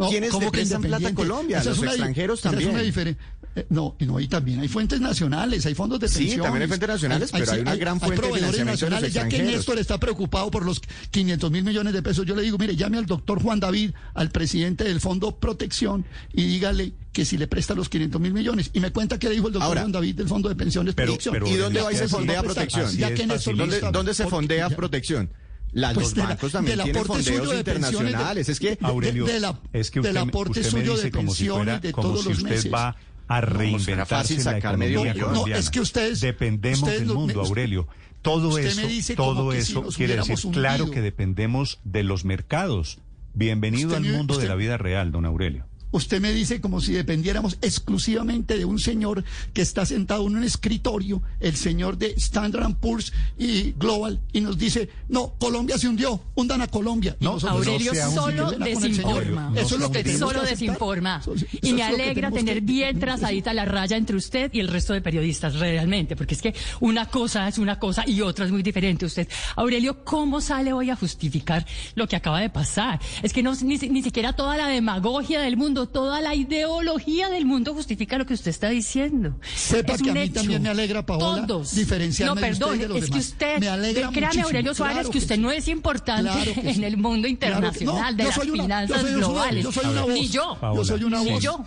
¿quiénes 0.10 0.30
¿cómo 0.30 0.42
le 0.42 0.46
que 0.48 0.52
prestan 0.52 0.82
plata 0.84 1.08
a? 1.10 1.14
Colombia? 1.14 1.58
Esa 1.60 1.72
es 1.72 1.78
Los 1.78 1.80
una 1.80 1.92
di- 1.92 1.96
extranjeros 1.98 2.40
esa 2.40 2.50
es 2.50 2.54
también. 2.54 2.72
una 2.76 2.82
diferen- 2.84 3.18
eh, 3.56 3.68
no, 3.70 3.96
y 4.00 4.06
no, 4.06 4.20
y 4.20 4.28
también 4.28 4.60
hay 4.62 4.68
fuentes 4.68 5.00
nacionales, 5.00 5.64
hay 5.68 5.76
fondos 5.76 6.00
de 6.00 6.08
Sí, 6.08 6.20
pensiones. 6.20 6.44
también 6.44 6.62
hay 6.64 6.68
fuentes 6.70 6.90
nacionales, 6.90 7.30
pero 7.32 7.52
hay 7.52 7.60
una 7.60 7.76
gran 7.76 8.00
fuente 8.00 8.16
de 8.16 8.28
proveedores 8.28 8.58
de 8.58 8.66
nacionales. 8.66 9.14
Ya 9.14 9.28
que. 9.28 9.44
Néstor 9.44 9.78
está 9.78 10.00
preocupado 10.00 10.50
por 10.50 10.66
los 10.66 10.82
500 11.12 11.52
mil 11.52 11.64
millones 11.64 11.94
de 11.94 12.02
pesos, 12.02 12.26
yo 12.26 12.36
le 12.36 12.42
digo, 12.42 12.58
mire, 12.58 12.76
llame 12.76 12.98
al 12.98 13.06
doctor 13.06 13.42
Juan 13.42 13.60
David, 13.60 13.92
al 14.16 14.32
presidente 14.32 14.84
del 14.86 15.00
Fondo 15.00 15.38
Protección, 15.40 16.04
y 16.34 16.46
dígale 16.48 16.94
que 17.12 17.26
si 17.26 17.38
le 17.38 17.46
presta 17.48 17.76
los 17.76 17.90
500 17.90 18.20
mil 18.20 18.34
millones. 18.34 18.72
Y 18.74 18.80
me 18.80 18.92
cuenta 18.92 19.20
qué 19.20 19.30
dijo 19.30 19.46
el 19.48 19.54
doctor 19.54 19.68
Ahora, 19.68 19.82
Juan 19.82 19.92
David 19.92 20.16
del 20.16 20.28
Fondo 20.28 20.50
de 20.50 20.56
Pensiones 20.56 20.96
pero- 20.96 21.10
Protección. 21.12 21.34
pero 21.34 21.48
¿Y 21.48 21.56
dónde 21.56 21.82
va 21.82 21.94
y 21.94 21.96
se 21.96 22.08
fondea 22.08 22.38
es, 22.40 22.44
protección? 22.44 22.98
Ya 22.98 23.10
es 23.10 23.20
que. 23.20 23.28
¿Dónde, 23.54 23.82
dónde 23.92 24.14
se 24.16 24.26
fondea 24.26 24.70
protección? 24.70 25.30
La- 25.74 25.94
Pues 25.94 26.06
los 26.06 26.14
de 26.16 26.22
la- 26.22 26.28
bancos 26.30 26.52
también 26.52 26.78
del 26.78 26.84
tienen 26.86 27.06
fondeos 27.06 27.26
de 27.26 27.32
pensiones 27.34 27.50
de- 27.50 27.58
internacionales. 27.72 28.50
Es 28.50 28.60
que 28.60 28.78
Aurelio, 28.82 29.26
de 29.26 29.40
la- 29.40 29.60
es 29.74 29.90
que 29.92 30.02
del 30.02 30.12
usted, 30.18 30.28
aporte 30.30 30.60
usted 30.60 30.64
me 30.66 30.70
suyo 30.82 30.92
de 30.92 30.98
dice 30.98 31.12
como 31.12 31.34
si 31.34 31.44
pensiones 31.46 31.64
fuera, 31.66 31.80
de 31.80 31.92
como 31.92 32.08
todos 32.08 32.22
si 32.24 32.30
los 32.30 32.38
usted 32.38 32.50
meses. 32.52 32.74
va 32.74 32.96
a 33.28 33.42
reinventarse 33.42 34.06
fácil 34.16 34.38
la 34.38 34.44
sacar 34.44 34.78
medio 34.78 35.00
economía 35.00 35.14
millón. 35.14 35.28
No, 35.30 35.34
colombiana. 35.34 35.60
es 35.60 35.70
que 35.70 35.80
ustedes- 35.80 36.22
dependemos 36.22 36.80
ustedes 36.80 37.00
del 37.08 37.18
mundo, 37.18 37.42
me- 37.42 37.48
Aurelio. 37.48 37.88
Todo 38.22 38.58
eso, 38.58 38.82
todo 39.16 39.52
si 39.52 39.58
eso 39.58 39.82
nos 39.82 39.98
quiere 39.98 40.16
decir, 40.16 40.32
hubiéramos 40.34 40.56
claro 40.56 40.84
hundido. 40.86 40.94
que 40.96 41.02
dependemos 41.02 41.80
de 41.84 42.04
los 42.04 42.24
mercados. 42.24 43.00
Bienvenido 43.34 43.90
Usted 43.90 43.98
al 43.98 44.04
mundo 44.14 44.34
de 44.36 44.38
usted- 44.40 44.48
la 44.50 44.56
vida 44.56 44.78
real, 44.78 45.12
don 45.12 45.26
Aurelio. 45.26 45.66
Usted 45.94 46.20
me 46.20 46.34
dice 46.34 46.60
como 46.60 46.82
si 46.82 46.92
dependiéramos 46.92 47.58
exclusivamente 47.62 48.58
de 48.58 48.66
un 48.66 48.80
señor 48.80 49.24
que 49.54 49.62
está 49.62 49.86
sentado 49.86 50.28
en 50.28 50.36
un 50.36 50.44
escritorio, 50.44 51.22
el 51.40 51.56
señor 51.56 51.98
de 51.98 52.08
Standard 52.18 52.76
Poor's 52.76 53.14
y 53.38 53.72
Global, 53.74 54.20
y 54.34 54.42
nos 54.42 54.58
dice, 54.58 54.90
no, 55.08 55.36
Colombia 55.40 55.78
se 55.78 55.88
hundió, 55.88 56.20
hundan 56.36 56.62
a 56.62 56.68
Colombia. 56.68 57.16
No, 57.20 57.34
nosotros- 57.34 57.68
Aurelio 57.68 57.92
un 57.92 58.14
solo 58.16 58.52
desinforma. 58.52 59.50
No 59.50 59.60
Eso 59.62 59.76
es 59.76 59.82
lo 59.82 59.92
que 59.92 60.18
solo 60.18 60.42
que 60.42 60.50
desinforma. 60.50 61.22
Y 61.62 61.74
me 61.74 61.84
alegra 61.84 62.32
tener 62.32 62.56
que- 62.56 62.62
bien 62.62 63.00
trazadita 63.00 63.54
la 63.54 63.66
raya 63.66 63.96
entre 63.96 64.16
usted 64.18 64.52
y 64.54 64.60
el 64.60 64.68
resto 64.68 64.94
de 64.94 65.02
periodistas, 65.02 65.56
realmente, 65.60 66.16
porque 66.16 66.34
es 66.34 66.42
que 66.42 66.54
una 66.80 67.06
cosa 67.08 67.48
es 67.48 67.58
una 67.60 67.80
cosa 67.80 68.04
y 68.08 68.22
otra 68.22 68.46
es 68.46 68.52
muy 68.52 68.64
diferente. 68.64 69.06
Usted, 69.06 69.28
Aurelio, 69.56 70.04
¿cómo 70.04 70.42
sale 70.42 70.74
hoy 70.74 70.90
a 70.90 70.96
justificar 70.96 71.66
lo 71.96 72.08
que 72.08 72.16
acaba 72.16 72.40
de 72.42 72.50
pasar? 72.50 73.00
Es 73.22 73.32
que 73.32 73.44
no, 73.44 73.54
ni 73.56 74.02
siquiera 74.02 74.34
toda 74.34 74.58
la 74.58 74.68
demagogia 74.68 75.42
del 75.42 75.56
mundo, 75.58 75.83
toda 75.88 76.22
la 76.22 76.36
ideología 76.36 77.30
del 77.30 77.46
mundo 77.46 77.74
justifica 77.74 78.18
lo 78.18 78.26
que 78.26 78.34
usted 78.34 78.50
está 78.52 78.70
diciendo. 78.70 79.36
Sepa 79.56 79.94
Es 79.94 80.02
que 80.02 80.10
a 80.10 80.14
mí 80.14 80.20
hecho. 80.22 80.34
también 80.36 80.62
me 80.62 80.70
alegra, 80.70 81.06
Paola, 81.06 81.46
Todos. 81.48 81.76
diferenciarme 81.76 82.42
No, 82.42 82.46
de 82.48 82.52
usted 82.52 82.56
y 82.56 82.60
perdón, 82.60 82.80
de 82.80 82.88
los 82.88 83.04
es 83.04 83.10
que 83.10 83.18
usted, 83.20 83.60
Me 83.60 83.70
alegra 83.70 84.10
créame, 84.12 84.42
Aurelio 84.42 84.74
Suárez, 84.74 84.94
claro 84.96 85.10
que 85.10 85.14
que 85.14 85.18
usted 85.20 85.36
sí. 85.36 85.42
no 85.42 85.52
es 85.52 85.68
importante 85.68 86.24
Claro 86.30 86.52
en 86.70 86.76
sí. 86.76 86.84
el 86.86 86.98
mundo 86.98 87.14
Claro 87.14 87.22
que- 87.24 87.30
internacional 87.30 88.18
no, 88.18 88.18
de 88.18 88.24
yo 88.24 88.30
las 88.30 88.36
yo 88.48 88.54
finanzas 88.54 89.02
soy 89.02 89.10
una 89.12 89.28
voz, 89.28 89.34
globales. 89.36 89.64
yo 89.64 89.72
soy 89.72 89.86
una 89.86 90.02
voz. 90.02 90.14
Ni 90.14 90.28
yo. 90.28 90.58
Yo 90.76 90.86
soy 90.86 91.04
una 91.04 91.20
Ni 91.24 91.32
voz. 91.32 91.44
yo. 91.44 91.58
Yo 91.58 91.66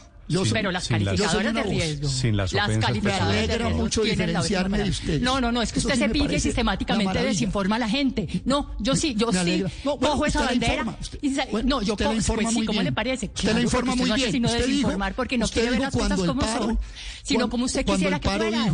pero 0.52 0.71
las 0.71 0.88
calificadoras 0.88 1.54
de 1.54 1.62
riesgo. 1.62 2.09
Sin 2.09 2.37
las 2.37 2.52
calificadoras 2.52 3.28
Me 3.28 3.47
de 3.47 3.59
riesgo 3.59 3.71
mucho 3.78 4.02
tienen 4.02 4.33
la 4.33 4.40
última 4.40 4.42
diferenciarme 4.42 4.78
de 4.78 4.90
ustedes. 4.90 5.23
No, 5.23 5.40
no, 5.40 5.52
no, 5.52 5.62
es 5.62 5.73
que 5.73 5.78
Eso 5.78 5.88
usted 5.88 5.95
sí 5.99 6.12
se 6.12 6.18
parece 6.18 6.40
sistemáticamente 6.40 7.23
desinforma 7.23 7.76
a 7.76 7.78
la 7.78 7.88
gente. 7.88 8.42
No, 8.45 8.75
yo 8.78 8.97
sí, 8.97 9.14
yo 9.16 9.30
Me 9.33 9.45
sí. 9.45 9.64
No, 9.85 9.97
bueno, 9.97 10.12
cojo 10.14 10.26
esa 10.26 10.42
bandera. 10.45 10.97
Usted- 11.00 11.18
y 11.23 11.35
bueno, 11.50 11.68
no, 11.68 11.83
yo 11.83 11.97
cojo, 11.97 12.14
informa 12.14 12.42
pues 12.42 12.52
sí, 12.54 12.59
muy 12.59 12.66
¿cómo 12.66 12.76
bien. 12.80 12.85
le 12.87 12.92
parece? 12.92 13.26
Usted 13.26 13.45
la 13.45 13.50
Claro, 13.50 13.62
informa 13.64 13.95
muy 13.97 14.09
no 14.11 14.14
bien. 14.16 14.33
sino 14.33 14.49
Usted 14.49 14.59
dijo- 14.61 14.71
desinformar 14.71 15.14
porque 15.14 15.38
no 15.38 15.49
quiere 15.49 15.71
ver 15.71 15.80
las 15.80 15.95
cosas 15.95 16.18
como 16.21 16.42
son, 16.42 16.78
sino 17.23 17.49
como 17.50 17.64
usted 17.64 17.85
quisiera 17.85 18.18
que 18.21 18.28
fueran. 18.28 18.71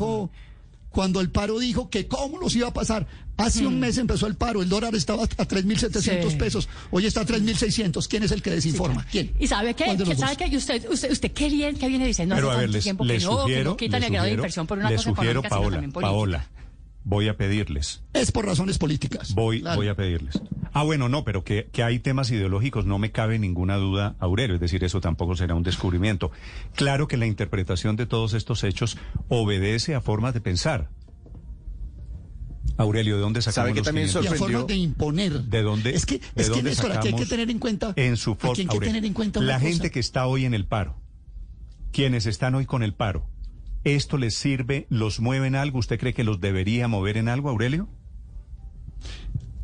Cuando 0.92 1.20
el 1.20 1.30
paro 1.30 1.58
dijo 1.58 1.90
que 1.90 2.06
cómo 2.06 2.38
los 2.38 2.54
iba 2.54 2.68
a 2.68 2.72
pasar. 2.72 3.06
Hace 3.38 3.66
un 3.66 3.80
mes 3.80 3.99
empezó 3.99 4.26
el 4.28 4.37
paro, 4.37 4.62
el 4.62 4.68
dólar 4.68 4.94
estaba 4.94 5.25
a 5.25 5.26
3.700 5.26 6.30
Sí. 6.30 6.37
pesos, 6.37 6.68
hoy 6.92 7.06
está 7.06 7.22
a 7.22 7.26
3.600. 7.26 8.06
¿Quién 8.06 8.22
es 8.22 8.30
el 8.30 8.40
que 8.42 8.50
desinforma? 8.50 9.04
¿Quién? 9.11 9.32
¿Y 9.40 9.46
sabe 9.49 9.75
qué? 9.75 9.84
¿Cuál 9.87 9.96
de 9.99 10.04
los 10.04 10.14
¿Qué 10.14 10.20
¿Sabe 10.20 10.37
qué? 10.37 10.46
Y 10.49 10.56
usted, 10.56 10.88
usted, 10.90 11.11
usted 11.11 11.32
qué 11.32 11.49
bien, 11.49 11.76
qué 11.76 11.88
viene 11.88 12.06
diciendo 12.06 12.34
Pero 12.37 12.50
hace 12.50 12.56
a 12.58 12.61
ver, 12.61 12.66
tanto 12.66 12.76
les, 12.76 12.84
tiempo 12.84 13.04
les 13.04 13.22
que 13.22 13.25
no, 13.28 13.37
que 13.37 13.42
sugiero, 13.42 13.70
no 13.70 13.76
quitan 13.76 14.00
les 14.00 14.06
el 14.08 14.12
grado 14.12 14.25
de 14.25 14.30
sugiero, 14.30 14.42
inversión 14.42 14.66
por 14.68 14.78
una 14.78 14.90
les 14.90 14.96
cosa 14.99 15.11
sugiero, 15.11 15.40
económica, 15.40 15.49
sino 15.49 15.61
Paola, 15.61 15.75
también 15.76 15.92
política. 15.92 16.11
Paola, 16.12 16.46
voy 17.04 17.28
a 17.28 17.37
pedirles, 17.37 18.02
Es 18.12 18.30
por 18.30 18.46
razones 18.46 18.78
políticas. 18.78 19.34
voy, 19.34 19.61
Claro. 19.62 19.76
voy 19.76 19.88
a 19.88 19.94
pedirles. 19.96 20.34
Ah, 20.72 20.84
bueno, 20.84 21.08
no, 21.08 21.24
pero 21.24 21.44
que, 21.44 21.68
que 21.70 21.82
hay 21.82 21.98
temas 21.98 22.30
ideológicos, 22.30 22.86
no 22.86 22.98
me 22.98 23.12
cabe 23.12 23.38
ninguna 23.38 23.76
duda, 23.76 24.16
Aurelio, 24.18 24.54
es 24.54 24.60
decir, 24.60 24.82
eso 24.84 25.00
tampoco 25.00 25.36
será 25.36 25.54
un 25.54 25.62
descubrimiento. 25.62 26.30
Claro 26.74 27.08
que 27.08 27.16
la 27.16 27.26
interpretación 27.26 27.96
de 27.96 28.06
todos 28.06 28.32
estos 28.32 28.64
hechos 28.64 28.96
obedece 29.28 29.94
a 29.94 30.00
formas 30.00 30.32
de 30.32 30.40
pensar. 30.40 30.88
Aurelio, 32.78 33.16
¿de 33.16 33.20
dónde 33.20 33.42
sacamos 33.42 33.54
¿Sabe 33.54 33.72
que 33.72 33.80
los 33.80 33.86
también 33.86 34.06
500? 34.08 34.24
y 34.24 34.26
a 34.26 34.30
sorprendió? 34.30 34.58
formas 34.60 34.68
de 34.68 34.82
imponer. 34.82 35.42
¿De 35.42 35.62
dónde? 35.62 35.90
Es 35.94 36.06
que, 36.06 36.16
es 36.16 36.22
que 36.34 36.44
dónde 36.44 36.70
Néstor, 36.70 36.92
aquí 36.92 37.08
hay 37.08 37.14
que 37.14 37.26
tener 37.26 37.50
en 37.50 37.58
cuenta. 37.58 37.92
en 37.96 38.16
su 38.16 38.34
forma, 38.34 38.56
hay 38.56 38.66
que 38.66 38.86
tener 38.86 39.04
en 39.04 39.12
cuenta 39.12 39.40
la 39.40 39.54
cosa. 39.54 39.66
gente 39.66 39.90
que 39.90 40.00
está 40.00 40.26
hoy 40.26 40.46
en 40.46 40.54
el 40.54 40.64
paro, 40.64 40.96
quienes 41.92 42.26
están 42.26 42.54
hoy 42.54 42.64
con 42.64 42.82
el 42.82 42.94
paro, 42.94 43.26
¿esto 43.84 44.16
les 44.16 44.36
sirve, 44.36 44.86
los 44.88 45.20
mueve 45.20 45.48
en 45.48 45.54
algo? 45.54 45.78
¿Usted 45.78 45.98
cree 45.98 46.14
que 46.14 46.24
los 46.24 46.40
debería 46.40 46.88
mover 46.88 47.18
en 47.18 47.28
algo, 47.28 47.50
Aurelio? 47.50 47.88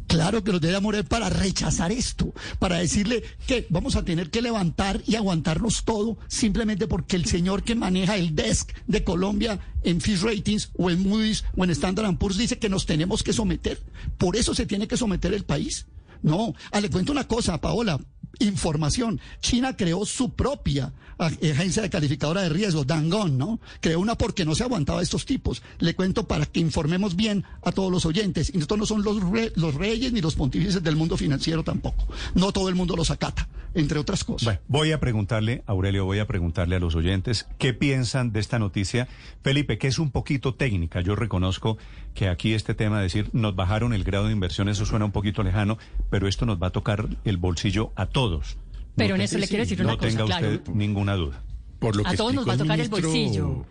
Claro 0.09 0.43
que 0.43 0.53
los 0.53 0.61
debe 0.63 0.81
morir 0.81 1.05
para 1.05 1.29
rechazar 1.29 1.93
esto, 1.93 2.33
para 2.59 2.79
decirle 2.79 3.23
que 3.47 3.67
vamos 3.69 3.95
a 3.95 4.05
tener 4.05 4.31
que 4.31 4.41
levantar 4.41 5.03
y 5.07 5.17
aguantarnos 5.17 5.85
todo 5.85 6.17
simplemente 6.29 6.87
porque 6.89 7.15
el 7.15 7.27
señor 7.27 7.63
que 7.63 7.75
maneja 7.75 8.17
el 8.17 8.35
desk 8.35 8.73
de 8.87 9.05
Colombia 9.05 9.61
en 9.85 10.01
Fish 10.01 10.23
Ratings 10.23 10.71
o 10.79 10.89
en 10.91 11.07
Moody's 11.07 11.45
o 11.55 11.63
en 11.63 11.71
Standard 11.71 12.17
Poor's 12.17 12.39
dice 12.39 12.59
que 12.59 12.71
nos 12.71 12.87
tenemos 12.87 13.23
que 13.23 13.35
someter. 13.35 13.79
Por 14.17 14.37
eso 14.37 14.55
se 14.55 14.65
tiene 14.65 14.89
que 14.89 14.97
someter 14.97 15.35
el 15.35 15.45
país. 15.45 15.87
No, 16.23 16.55
ah, 16.73 16.81
le 16.81 16.89
cuento 16.89 17.13
una 17.13 17.29
cosa, 17.29 17.61
Paola. 17.61 18.01
Información. 18.41 19.21
China 19.41 19.77
creó 19.77 20.05
su 20.07 20.33
propia 20.35 20.93
agencia 21.19 21.83
de 21.83 21.91
calificadora 21.91 22.43
de 22.43 22.49
riesgo, 22.49 22.85
Dangon, 22.85 23.37
¿no? 23.37 23.59
Creó 23.81 23.99
una 23.99 24.15
porque 24.17 24.45
no 24.45 24.55
se 24.55 24.63
aguantaba 24.63 25.03
estos 25.03 25.27
tipos. 25.27 25.63
Le 25.81 25.95
cuento 25.95 26.29
para 26.29 26.47
que 26.47 26.61
informemos 26.61 27.17
bien 27.17 27.45
a 27.65 27.73
todos 27.73 27.91
los 27.91 28.07
oyentes. 28.07 28.53
Y 28.55 28.59
estos 28.59 28.79
no 28.79 28.87
son 28.87 29.03
los, 29.03 29.21
re- 29.29 29.53
los 29.57 29.75
reyes 29.75 30.13
ni 30.13 30.21
los 30.21 30.37
pontífices 30.37 30.81
del 30.83 30.95
mundo 30.95 31.17
financiero 31.17 31.65
tampoco. 31.65 32.07
No 32.35 32.53
todo 32.53 32.69
el 32.69 32.77
mundo 32.77 32.95
los 32.95 33.11
acata, 33.11 33.49
entre 33.75 33.99
otras 33.99 34.23
cosas. 34.23 34.45
Bueno, 34.45 34.61
voy 34.69 34.93
a 34.93 35.01
preguntarle, 35.01 35.65
Aurelio, 35.67 36.05
voy 36.05 36.21
a 36.21 36.27
preguntarle 36.29 36.77
a 36.77 36.81
los 36.81 36.95
oyentes 36.95 37.49
qué 37.59 37.75
piensan 37.75 38.31
de 38.33 38.39
esta 38.39 38.61
noticia. 38.61 39.09
Felipe, 39.43 39.79
que 39.79 39.89
es 39.89 39.99
un 39.99 40.13
poquito 40.13 40.55
técnica. 40.55 41.01
Yo 41.01 41.17
reconozco 41.17 41.79
que 42.19 42.29
aquí 42.29 42.53
este 42.53 42.75
tema 42.75 42.97
de 42.97 43.05
decir 43.05 43.31
nos 43.33 43.55
bajaron 43.55 43.93
el 43.95 44.03
grado 44.03 44.27
de 44.27 44.33
inversión, 44.33 44.69
eso 44.69 44.85
suena 44.85 45.05
un 45.05 45.13
poquito 45.13 45.45
lejano, 45.45 45.79
pero 46.11 46.27
esto 46.27 46.47
nos 46.47 46.61
va 46.61 46.67
a 46.67 46.71
tocar 46.71 47.07
el 47.25 47.37
bolsillo 47.37 47.93
a 47.95 48.07
todos. 48.07 48.57
Pero 48.97 49.11
No 49.11 49.15
en 49.15 49.19
te- 49.21 49.25
eso 49.27 49.39
le 49.39 49.47
quiero 49.47 49.63
decir 49.63 49.79
no 49.79 49.85
una 49.91 49.97
cosa, 49.97 50.09
tenga 50.11 50.25
claro. 50.25 50.49
usted 50.55 50.73
ninguna 50.73 51.15
duda. 51.15 51.41
por 51.79 51.95
lo 51.95 52.05
A 52.05 52.11
que 52.11 52.17
todos 52.17 52.35
nos 52.35 52.49
va 52.49 52.55
a 52.55 52.57
tocar 52.57 52.81
el 52.81 52.89
ministro, 52.91 53.09
bolsillo. 53.09 53.67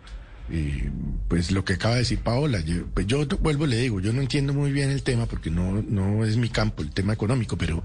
eh, 0.50 0.90
pues 1.28 1.50
lo 1.50 1.62
que 1.62 1.74
acaba 1.74 1.92
de 1.96 2.00
decir 2.00 2.20
Paola, 2.20 2.60
yo, 2.60 2.86
pues 2.94 3.06
yo 3.06 3.26
vuelvo 3.42 3.66
y 3.66 3.68
le 3.68 3.76
digo, 3.76 4.00
yo 4.00 4.14
no 4.14 4.22
entiendo 4.22 4.54
muy 4.54 4.72
bien 4.72 4.88
el 4.88 5.02
tema 5.02 5.26
porque 5.26 5.50
no, 5.50 5.82
no 5.86 6.24
es 6.24 6.38
mi 6.38 6.48
campo, 6.48 6.82
el 6.82 6.90
tema 6.90 7.12
económico, 7.12 7.58
pero 7.58 7.84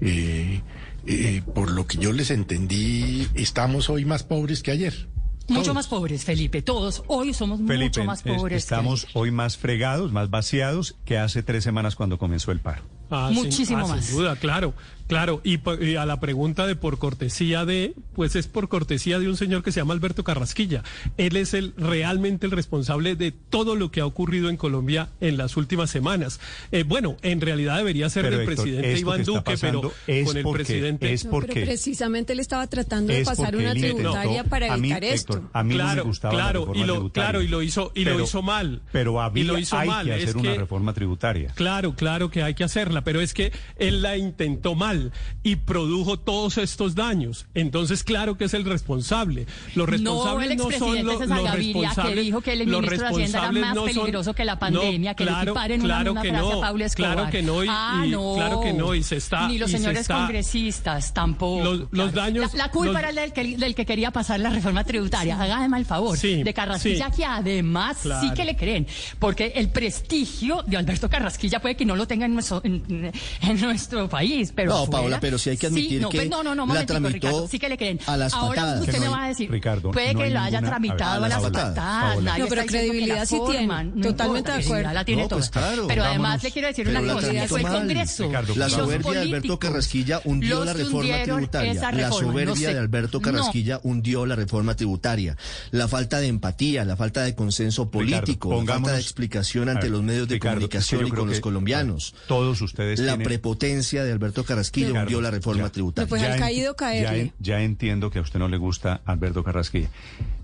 eh, 0.00 0.62
eh, 1.06 1.42
por 1.54 1.70
lo 1.70 1.86
que 1.86 1.98
yo 1.98 2.12
les 2.12 2.30
entendí, 2.30 3.28
estamos 3.34 3.90
hoy 3.90 4.06
más 4.06 4.22
pobres 4.22 4.62
que 4.62 4.70
ayer. 4.70 5.08
Mucho 5.48 5.62
Todos. 5.62 5.74
más 5.74 5.86
pobres, 5.88 6.24
Felipe. 6.24 6.62
Todos 6.62 7.02
hoy 7.06 7.34
somos 7.34 7.58
Felipe, 7.66 8.00
mucho 8.00 8.04
más 8.04 8.24
es- 8.24 8.36
pobres. 8.36 8.62
estamos 8.62 9.06
hoy 9.14 9.30
más 9.30 9.56
fregados, 9.58 10.10
más 10.12 10.30
vaciados 10.30 10.96
que 11.04 11.18
hace 11.18 11.42
tres 11.42 11.62
semanas 11.64 11.96
cuando 11.96 12.18
comenzó 12.18 12.50
el 12.50 12.60
paro. 12.60 12.82
Ah, 13.10 13.30
sin- 13.32 13.42
Muchísimo 13.44 13.84
ah, 13.84 13.88
más. 13.88 14.04
Sin 14.06 14.16
duda, 14.16 14.36
claro, 14.36 14.74
claro. 15.06 15.40
Y, 15.44 15.58
a 15.96 16.06
la 16.06 16.18
pregunta 16.20 16.66
de 16.66 16.74
por 16.76 16.98
cortesía 16.98 17.64
de, 17.64 17.94
pues 18.14 18.34
es 18.36 18.46
por 18.48 18.68
cortesía 18.68 19.18
de 19.18 19.28
un 19.28 19.36
señor 19.36 19.62
que 19.62 19.70
se 19.72 19.80
llama 19.80 19.94
Alberto 19.94 20.24
Carrasquilla. 20.24 20.82
Él 21.18 21.36
es 21.36 21.54
el 21.54 21.74
realmente 21.76 22.46
el 22.46 22.52
responsable 22.52 23.14
de 23.16 23.30
todo 23.32 23.76
lo 23.76 23.90
que 23.90 24.00
ha 24.00 24.06
ocurrido 24.06 24.48
en 24.48 24.56
Colombia 24.56 25.10
en 25.20 25.36
las 25.36 25.56
últimas 25.56 25.90
semanas. 25.90 26.40
Eh, 26.72 26.82
bueno, 26.84 27.16
en 27.22 27.40
realidad 27.40 27.76
debería 27.76 28.08
ser 28.08 28.24
Pero, 28.24 28.38
del 28.38 28.48
Héctor, 28.48 28.64
presidente 28.64 28.98
Iván 29.00 29.22
Duque, 29.24 29.54
pero 29.60 29.92
es 30.06 30.26
con 30.26 30.36
el 30.38 30.42
porque- 30.42 30.64
presidente. 30.64 31.12
es 31.12 31.24
No, 31.26 31.30
porque- 31.30 31.52
pero 31.54 31.66
precisamente 31.66 32.32
él 32.32 32.40
estaba 32.40 32.66
tratando 32.66 33.12
de 33.12 33.24
pasar 33.24 33.50
porque 33.52 33.64
una 33.64 33.74
tributaria 33.74 34.44
para 34.44 34.72
a 34.72 34.76
mí, 34.76 34.90
evitar 34.90 35.04
Héctor, 35.04 35.36
esto. 35.36 35.50
a 35.52 35.62
mí 35.62 35.74
no 35.74 35.84
me 35.84 35.90
Claro, 35.90 36.04
gustaba 36.04 36.34
la 36.34 36.40
claro, 36.42 36.72
y 36.74 36.84
lo- 36.84 37.10
claro, 37.12 37.42
y 37.42 37.48
lo 37.48 37.62
hizo- 37.62 37.92
y 37.94 38.04
lo 38.04 38.20
hizo 38.20 38.42
mal. 38.42 38.80
Pero 38.92 39.20
había, 39.20 39.42
Y 39.44 39.46
lo 39.46 39.58
hizo 39.58 39.76
hay 39.76 39.88
mal, 39.88 40.06
que 40.06 40.16
es 40.16 40.22
hacer 40.24 40.36
una 40.38 40.52
que- 40.52 40.58
reforma 40.58 40.92
tributaria. 40.94 41.52
Claro, 41.54 41.94
claro 41.94 42.30
que 42.30 42.42
hay 42.42 42.54
que 42.54 42.64
hacerla. 42.64 42.93
Pero 43.02 43.20
es 43.20 43.34
que 43.34 43.52
él 43.76 44.02
la 44.02 44.16
intentó 44.16 44.74
mal 44.74 45.12
y 45.42 45.56
produjo 45.56 46.18
todos 46.18 46.58
estos 46.58 46.94
daños. 46.94 47.46
Entonces, 47.54 48.04
claro 48.04 48.36
que 48.36 48.44
es 48.44 48.54
el 48.54 48.64
responsable. 48.64 49.46
Los 49.74 49.88
responsables 49.88 50.56
no, 50.56 50.70
son 50.70 51.04
los, 51.04 51.18
los 51.20 51.52
responsables. 51.52 52.14
que 52.14 52.20
dijo 52.20 52.40
que 52.40 52.52
el 52.52 52.66
ministro 52.66 52.98
de 52.98 53.06
Hacienda 53.06 53.38
era 53.38 53.52
más 53.52 53.74
no 53.74 53.84
peligroso 53.84 54.24
son, 54.24 54.34
que 54.34 54.44
la 54.44 54.58
pandemia, 54.58 55.10
no, 55.12 55.16
que 55.16 55.24
claro, 55.24 55.44
le 55.44 55.50
equiparen 55.50 55.80
claro 55.80 56.12
una, 56.12 56.22
que 56.22 56.28
una 56.30 56.38
frase 56.38 56.52
no, 56.54 56.58
a 56.58 56.66
Pablo 56.66 56.84
Escobar. 56.84 57.12
Claro 57.14 57.30
que 57.30 57.42
no, 57.42 57.64
y, 57.64 57.66
ah, 57.70 58.02
y 58.06 58.10
no. 58.10 58.34
claro 58.36 58.60
que 58.60 58.72
no, 58.72 58.94
y 58.94 59.02
se 59.02 59.16
está... 59.16 59.48
Ni 59.48 59.58
los 59.58 59.70
se 59.70 59.78
señores 59.78 60.00
está- 60.02 60.16
congresistas 60.16 61.12
tampoco. 61.14 61.88
Los- 61.90 62.12
daños- 62.12 62.52
La, 62.54 62.64
la 62.66 62.70
culpa 62.70 63.00
los- 63.00 63.02
era 63.10 63.20
del 63.22 63.32
que, 63.32 63.56
del 63.56 63.74
que 63.74 63.86
quería 63.86 64.10
pasar 64.10 64.40
la 64.40 64.50
reforma 64.50 64.84
tributaria. 64.84 65.40
Hágame 65.40 65.78
el 65.78 65.84
favor. 65.86 66.16
Sí, 66.16 66.42
de 66.42 66.54
Carrasquilla, 66.54 67.10
sí. 67.10 67.16
que 67.16 67.24
además 67.24 67.98
sí 68.20 68.30
que 68.34 68.44
le 68.44 68.56
creen. 68.56 68.86
Porque 69.18 69.52
el 69.56 69.70
prestigio 69.70 70.62
de 70.66 70.76
Alberto 70.76 71.08
Carrasquilla 71.08 71.60
puede 71.60 71.76
que 71.76 71.84
no 71.84 71.96
lo 71.96 72.06
tenga 72.06 72.26
en 72.26 72.34
nuestro, 72.34 72.60
en, 72.64 72.82
en 73.42 73.60
nuestro 73.60 74.08
país. 74.08 74.52
Pero 74.54 74.70
No, 74.70 74.76
afuera, 74.82 74.90
Paola, 75.02 75.20
pero 75.20 75.38
sí 75.38 75.50
hay 75.50 75.56
que 75.56 75.66
admitir 75.66 76.00
no, 76.02 76.08
que 76.08 76.18
pues, 76.18 76.30
no, 76.30 76.42
no, 76.42 76.54
no, 76.54 76.66
la 76.66 76.86
tramitó 76.86 77.14
Ricardo, 77.14 77.48
sí 77.48 77.58
que 77.58 77.68
le 77.68 77.76
creen. 77.76 78.00
a 78.06 78.16
las 78.16 78.32
Ahora 78.34 78.62
patadas. 78.62 78.80
usted 78.80 78.92
Que 78.92 79.00
me 79.00 79.06
no 79.06 79.12
va 79.12 79.24
a 79.24 79.28
decir, 79.28 79.50
Ricardo, 79.50 79.90
puede 79.90 80.14
no 80.14 80.20
que 80.20 80.30
lo 80.30 80.40
haya 80.40 80.60
tramitado 80.60 81.24
a 81.24 81.28
las 81.28 81.42
patadas. 81.42 82.22
Nadie 82.22 82.42
No, 82.42 82.48
pero 82.48 82.62
que 82.62 82.68
credibilidad 82.68 83.26
sí 83.26 83.38
tiene. 83.46 83.66
no 83.66 84.02
Totalmente 84.02 84.52
de 84.52 84.64
acuerdo. 84.64 84.92
La 84.92 85.04
tiene 85.04 85.22
No, 85.22 85.28
toda. 85.28 85.38
pues 85.40 85.50
claro, 85.50 85.86
pero 85.86 86.04
además 86.04 86.42
le 86.42 86.50
quiero 86.50 86.68
decir 86.68 86.88
una 86.88 87.00
cosa, 87.02 87.32
fue 87.48 87.60
el. 87.60 87.66
Congreso. 87.66 88.30
La 88.56 88.68
soberbia 88.68 89.12
de 89.12 89.20
Alberto 89.20 89.58
Carrasquilla 89.58 90.20
hundió 90.24 90.64
la 90.64 90.72
que 90.74 90.84
reforma 90.84 91.22
tributaria. 91.22 91.74
La 91.74 92.08
no 92.08 92.12
soberbia 92.12 92.72
de 92.72 92.78
Alberto 92.78 93.18
No. 93.18 93.22
Carrasquilla 93.22 93.80
hundió 93.82 94.26
la 94.26 94.36
reforma 94.36 94.74
tributaria. 94.76 95.36
La 95.70 95.88
falta 95.88 96.20
de 96.20 96.28
empatía, 96.28 96.84
la 96.84 96.96
falta 96.96 97.22
de 97.22 97.34
consenso 97.34 97.90
político, 97.90 98.62
la 98.62 98.74
falta 98.74 98.92
de 98.92 99.00
explicación 99.00 99.68
ante 99.68 99.82
ver, 99.82 99.90
los 99.92 100.02
medios 100.02 100.28
de 100.28 100.34
Ricardo, 100.34 100.56
comunicación 100.56 101.00
que 101.02 101.06
y 101.08 101.10
con 101.10 101.26
los 101.28 101.36
que, 101.36 101.40
colombianos. 101.42 102.14
Todos 102.26 102.60
ustedes 102.60 102.73
La 102.78 102.94
tienen- 102.94 103.22
prepotencia 103.22 104.04
de 104.04 104.12
Alberto 104.12 104.44
Carrasquilla 104.44 104.88
Ricardo, 104.88 105.02
hundió 105.06 105.20
la 105.20 105.30
reforma 105.30 105.62
ya. 105.64 105.70
tributaria. 105.70 106.08
Pues 106.08 106.22
al 106.22 106.32
en- 106.34 106.38
caído 106.38 106.72
ya 106.72 106.76
caerle. 106.76 107.32
Ya, 107.38 107.60
entiendo 107.62 108.10
que 108.10 108.18
a 108.18 108.22
usted 108.22 108.38
no 108.38 108.48
le 108.48 108.56
gusta 108.56 109.00
Alberto 109.04 109.44
Carrasquilla. 109.44 109.88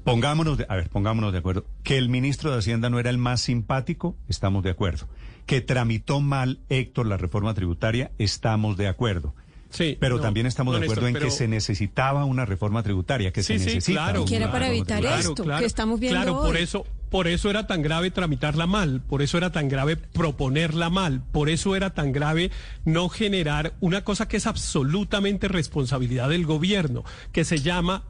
Pongámonos, 0.05 0.59
de, 0.59 0.67
a 0.69 0.77
ver, 0.77 0.89
pongámonos 0.89 1.33
de 1.33 1.39
acuerdo. 1.39 1.65
Que 1.83 1.99
el 1.99 2.09
ministro 2.09 2.53
de 2.53 2.59
Hacienda 2.59 2.89
no 2.91 2.99
era 2.99 3.11
el 3.11 3.19
más 3.19 3.41
simpático, 3.43 4.17
estamos 4.29 4.63
de 4.63 4.71
acuerdo. 4.71 5.09
Que 5.47 5.61
tramitó 5.61 6.21
mal 6.21 6.61
Héctor 6.69 7.07
la 7.07 7.17
reforma 7.17 7.53
tributaria, 7.55 8.11
estamos 8.19 8.77
de 8.77 8.89
acuerdo. 8.89 9.35
Sí, 9.71 9.97
Pero 10.01 10.17
no, 10.17 10.23
también 10.23 10.47
estamos 10.47 10.75
no, 10.75 10.81
de 10.81 10.85
acuerdo 10.87 11.03
Néstor, 11.07 11.23
en 11.23 11.29
que 11.29 11.35
se 11.35 11.47
necesitaba 11.49 12.25
una 12.25 12.45
reforma 12.45 12.83
tributaria, 12.83 13.33
que 13.33 13.43
Sí, 13.43 13.55
se 13.55 13.59
sí, 13.61 13.65
necesita. 13.77 14.03
claro. 14.05 14.21
una 14.23 14.29
Que 14.29 14.37
era 14.37 14.51
para 14.53 14.69
evitar 14.69 15.05
esto 15.05 15.45
que 15.45 15.65
estamos 15.65 16.01
viendo 16.01 16.21
Claro, 16.21 16.41
por 16.41 16.57
hoy. 16.57 16.63
eso, 16.63 16.85
por 17.09 17.29
eso 17.29 17.51
era 17.51 17.67
tan 17.69 17.81
grave 17.83 18.11
tramitarla 18.11 18.67
mal, 18.67 19.01
por 19.01 19.23
eso 19.23 19.39
era 19.39 19.53
tan 19.53 19.69
grave 19.69 19.97
proponerla 19.97 20.91
mal, 20.91 21.23
por 21.33 21.49
eso 21.49 21.77
era 21.77 21.91
tan 21.91 22.13
grave 22.13 22.51
no 22.85 23.09
generar 23.09 23.75
una 23.81 24.03
cosa 24.03 24.27
que 24.29 24.37
es 24.39 24.47
absolutamente 24.47 25.47
responsabilidad 25.49 26.29
del 26.29 26.47
gobierno, 26.47 27.05
que 27.33 27.45
se 27.45 27.59
llama 27.59 28.05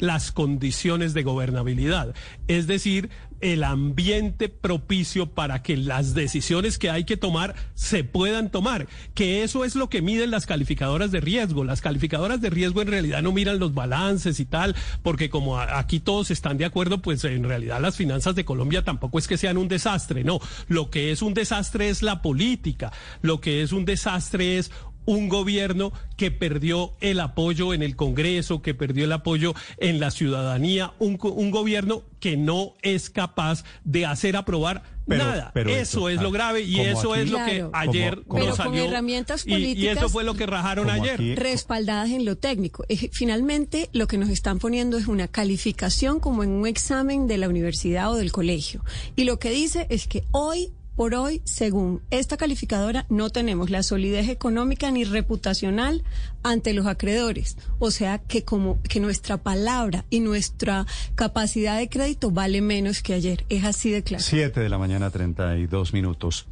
las 0.00 0.32
condiciones 0.32 1.14
de 1.14 1.22
gobernabilidad, 1.22 2.14
es 2.48 2.66
decir, 2.66 3.10
el 3.40 3.64
ambiente 3.64 4.48
propicio 4.48 5.30
para 5.30 5.62
que 5.62 5.76
las 5.76 6.14
decisiones 6.14 6.78
que 6.78 6.90
hay 6.90 7.04
que 7.04 7.16
tomar 7.16 7.54
se 7.74 8.04
puedan 8.04 8.50
tomar, 8.50 8.86
que 9.14 9.42
eso 9.42 9.64
es 9.64 9.74
lo 9.74 9.88
que 9.88 10.02
miden 10.02 10.30
las 10.30 10.46
calificadoras 10.46 11.10
de 11.10 11.20
riesgo. 11.20 11.64
Las 11.64 11.80
calificadoras 11.80 12.40
de 12.40 12.50
riesgo 12.50 12.82
en 12.82 12.88
realidad 12.88 13.22
no 13.22 13.32
miran 13.32 13.58
los 13.58 13.74
balances 13.74 14.40
y 14.40 14.44
tal, 14.44 14.76
porque 15.02 15.30
como 15.30 15.58
aquí 15.58 16.00
todos 16.00 16.30
están 16.30 16.58
de 16.58 16.66
acuerdo, 16.66 17.00
pues 17.00 17.24
en 17.24 17.44
realidad 17.44 17.80
las 17.80 17.96
finanzas 17.96 18.34
de 18.34 18.44
Colombia 18.44 18.84
tampoco 18.84 19.18
es 19.18 19.26
que 19.26 19.38
sean 19.38 19.56
un 19.56 19.68
desastre, 19.68 20.24
no, 20.24 20.40
lo 20.68 20.90
que 20.90 21.10
es 21.10 21.22
un 21.22 21.34
desastre 21.34 21.88
es 21.88 22.02
la 22.02 22.22
política, 22.22 22.92
lo 23.22 23.40
que 23.40 23.62
es 23.62 23.72
un 23.72 23.84
desastre 23.84 24.58
es 24.58 24.70
un 25.06 25.28
gobierno 25.28 25.92
que 26.16 26.30
perdió 26.30 26.92
el 27.00 27.20
apoyo 27.20 27.72
en 27.74 27.82
el 27.82 27.96
Congreso, 27.96 28.62
que 28.62 28.74
perdió 28.74 29.04
el 29.04 29.12
apoyo 29.12 29.54
en 29.78 29.98
la 30.00 30.10
ciudadanía, 30.10 30.92
un, 30.98 31.16
co- 31.16 31.32
un 31.32 31.50
gobierno 31.50 32.02
que 32.20 32.36
no 32.36 32.74
es 32.82 33.10
capaz 33.10 33.64
de 33.84 34.04
hacer 34.06 34.36
aprobar 34.36 34.82
Pero- 35.08 35.24
nada. 35.24 35.50
pero 35.54 35.70
eso 35.70 36.08
es 36.10 36.20
lo 36.20 36.28
ah, 36.28 36.32
grave 36.32 36.62
y 36.62 36.80
eso 36.80 37.12
aquí- 37.14 37.22
es 37.22 37.30
lo 37.30 37.38
que 37.38 37.50
Claro. 37.56 37.70
ayer 37.72 38.14
Como- 38.16 38.26
como- 38.28 38.44
nos 38.46 38.58
Pero 38.58 38.70
con 38.70 38.78
herramientas 38.78 39.46
y- 39.46 39.50
y, 39.50 39.52
políticas- 39.54 39.96
eso 39.98 40.08
fue 40.10 40.22
lo 40.24 40.34
que 40.34 40.46
rajaron 40.46 40.90
ayer. 40.90 41.14
aquí- 41.14 41.34
respaldadas 41.34 42.10
en 42.10 42.24
lo 42.24 42.36
técnico. 42.36 42.84
Eh, 42.88 43.08
Finalmente, 43.12 43.88
lo 43.92 44.06
que 44.06 44.18
nos 44.18 44.28
están 44.28 44.58
poniendo 44.58 44.98
es 44.98 45.06
una 45.08 45.26
calificación 45.28 46.20
como 46.20 46.44
en 46.44 46.50
un 46.50 46.66
examen 46.66 47.26
de 47.26 47.38
la 47.38 47.48
universidad 47.48 48.12
o 48.12 48.16
del 48.16 48.30
colegio. 48.32 48.84
Y 49.16 49.24
lo 49.24 49.38
que 49.38 49.50
dice 49.50 49.86
es 49.90 50.06
que 50.06 50.24
hoy 50.30 50.72
por 51.00 51.14
hoy, 51.14 51.40
según 51.44 52.02
esta 52.10 52.36
calificadora, 52.36 53.06
no 53.08 53.30
tenemos 53.30 53.70
la 53.70 53.82
solidez 53.82 54.28
económica 54.28 54.90
ni 54.90 55.04
reputacional 55.04 56.04
ante 56.42 56.74
los 56.74 56.86
acreedores. 56.86 57.56
O 57.78 57.90
sea 57.90 58.18
que 58.18 58.44
como 58.44 58.82
que 58.82 59.00
nuestra 59.00 59.38
palabra 59.38 60.04
y 60.10 60.20
nuestra 60.20 60.84
capacidad 61.14 61.78
de 61.78 61.88
crédito 61.88 62.30
vale 62.30 62.60
menos 62.60 63.00
que 63.02 63.14
ayer. 63.14 63.46
Es 63.48 63.64
así 63.64 63.90
de 63.90 64.02
claro. 64.02 64.22
Siete 64.22 64.60
de 64.60 64.68
la 64.68 64.76
mañana, 64.76 65.08
32 65.08 65.94
minutos. 65.94 66.48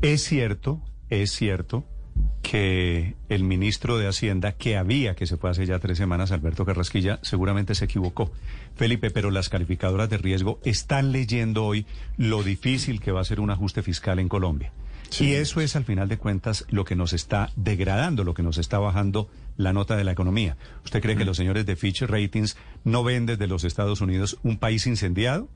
Es 0.00 0.22
cierto, 0.22 0.80
es 1.08 1.32
cierto 1.32 1.84
que 2.42 3.16
el 3.28 3.42
ministro 3.42 3.98
de 3.98 4.06
Hacienda, 4.06 4.52
que 4.52 4.76
había, 4.76 5.16
que 5.16 5.26
se 5.26 5.36
fue 5.36 5.50
hace 5.50 5.66
ya 5.66 5.80
tres 5.80 5.98
semanas, 5.98 6.30
Alberto 6.30 6.64
Carrasquilla, 6.64 7.18
seguramente 7.22 7.74
se 7.74 7.86
equivocó. 7.86 8.30
Felipe, 8.76 9.10
pero 9.10 9.30
las 9.30 9.48
calificadoras 9.48 10.08
de 10.08 10.18
riesgo 10.18 10.58
están 10.64 11.12
leyendo 11.12 11.64
hoy 11.64 11.86
lo 12.16 12.42
difícil 12.42 13.00
que 13.00 13.12
va 13.12 13.20
a 13.20 13.24
ser 13.24 13.40
un 13.40 13.50
ajuste 13.50 13.82
fiscal 13.82 14.18
en 14.18 14.28
Colombia. 14.28 14.72
Y 15.18 15.32
eso 15.32 15.60
es, 15.60 15.74
al 15.74 15.84
final 15.84 16.08
de 16.08 16.18
cuentas, 16.18 16.64
lo 16.70 16.84
que 16.84 16.94
nos 16.94 17.12
está 17.12 17.50
degradando, 17.56 18.22
lo 18.22 18.32
que 18.32 18.44
nos 18.44 18.58
está 18.58 18.78
bajando 18.78 19.28
la 19.56 19.72
nota 19.72 19.96
de 19.96 20.04
la 20.04 20.12
economía. 20.12 20.56
¿Usted 20.84 21.02
cree 21.02 21.16
que 21.16 21.24
los 21.24 21.36
señores 21.36 21.66
de 21.66 21.74
Fitch 21.74 22.02
Ratings 22.02 22.56
no 22.84 23.02
ven 23.02 23.26
desde 23.26 23.48
los 23.48 23.64
Estados 23.64 24.00
Unidos 24.00 24.38
un 24.44 24.58
país 24.58 24.86
incendiado? 24.86 25.48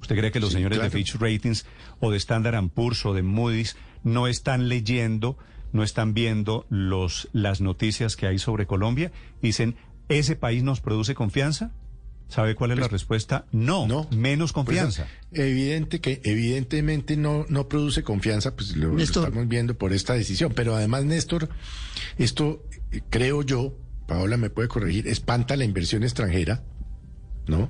¿Usted 0.00 0.16
cree 0.16 0.30
que 0.30 0.40
los 0.40 0.50
Sí, 0.50 0.56
señores 0.56 0.78
claro. 0.78 0.90
de 0.90 0.96
Fitch 0.96 1.16
Ratings 1.16 1.66
o 2.00 2.10
de 2.10 2.16
Standard 2.16 2.68
Poor's 2.68 3.04
o 3.04 3.12
de 3.12 3.22
Moody's 3.22 3.76
no 4.04 4.28
están 4.28 4.68
leyendo, 4.68 5.36
no 5.72 5.82
están 5.82 6.14
viendo 6.14 6.66
los, 6.70 7.28
las 7.32 7.60
noticias 7.60 8.16
que 8.16 8.26
hay 8.26 8.38
sobre 8.38 8.66
Colombia? 8.66 9.10
Dicen, 9.42 9.76
¿ese 10.08 10.36
país 10.36 10.62
nos 10.62 10.80
produce 10.80 11.14
confianza? 11.14 11.72
¿Sabe 12.32 12.54
cuál 12.54 12.70
es 12.70 12.78
la 12.78 12.88
respuesta? 12.88 13.44
No, 13.52 13.86
No. 13.86 14.08
menos 14.10 14.54
Pues, 14.54 14.64
confianza. 14.64 15.06
evidente 15.32 16.00
que 16.00 16.22
evidentemente 16.24 17.14
no, 17.18 17.44
no 17.50 17.68
produce 17.68 18.02
confianza, 18.02 18.56
pues 18.56 18.74
lo, 18.74 18.98
estamos 18.98 19.46
viendo 19.48 19.76
por 19.76 19.92
esta 19.92 20.14
decisión. 20.14 20.54
Pero 20.54 20.74
además, 20.74 21.04
Néstor, 21.04 21.50
esto 22.16 22.64
creo 23.10 23.42
yo, 23.42 23.76
Paola 24.08 24.38
me 24.38 24.48
puede 24.48 24.68
corregir, 24.68 25.08
espanta 25.08 25.56
la 25.56 25.64
inversión 25.64 26.04
extranjera, 26.04 26.64
¿no? 27.46 27.68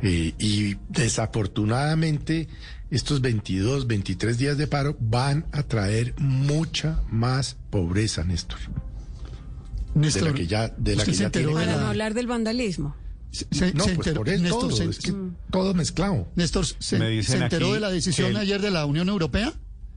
Eh, 0.00 0.32
y 0.38 0.76
desafortunadamente 0.88 2.48
estos 2.90 3.20
22, 3.20 3.86
23 3.86 4.38
días 4.38 4.56
de 4.56 4.66
paro 4.66 4.96
van 4.98 5.44
a 5.52 5.62
traer 5.62 6.14
mucha 6.18 7.02
más 7.10 7.58
pobreza, 7.68 8.24
Néstor. 8.24 8.60
Néstor, 9.94 10.22
de 10.22 10.30
la 10.30 10.34
que 10.34 10.46
ya, 10.46 10.68
de 10.68 10.96
la 10.96 11.02
¿usted 11.02 11.12
que 11.12 11.16
se 11.18 11.22
ya 11.24 11.30
tiene. 11.30 11.52
Para 11.52 11.76
no 11.76 11.86
hablar 11.88 12.14
del 12.14 12.26
vandalismo. 12.26 12.96
Se- 13.34 13.72
No, 13.74 13.84
se 13.84 13.94
pues 13.94 14.06
enteró- 14.08 14.20
por 14.20 14.28
eso 14.28 14.42
Néstor, 14.42 14.60
todo, 14.60 14.76
se- 14.76 14.84
es 14.84 14.98
que 14.98 15.14
todo 15.50 15.74
mezclado. 15.74 16.28
Néstor, 16.36 16.64
¿se, 16.78 16.98
Me 16.98 17.08
dicen 17.10 17.38
se 17.38 17.44
enteró 17.44 17.72
de 17.74 17.80
la 17.80 17.90
decisión 17.90 18.30
el- 18.30 18.36
ayer 18.36 18.60
de 18.62 18.70
la 18.70 18.86
Unión 18.86 19.08
Europea? 19.08 19.52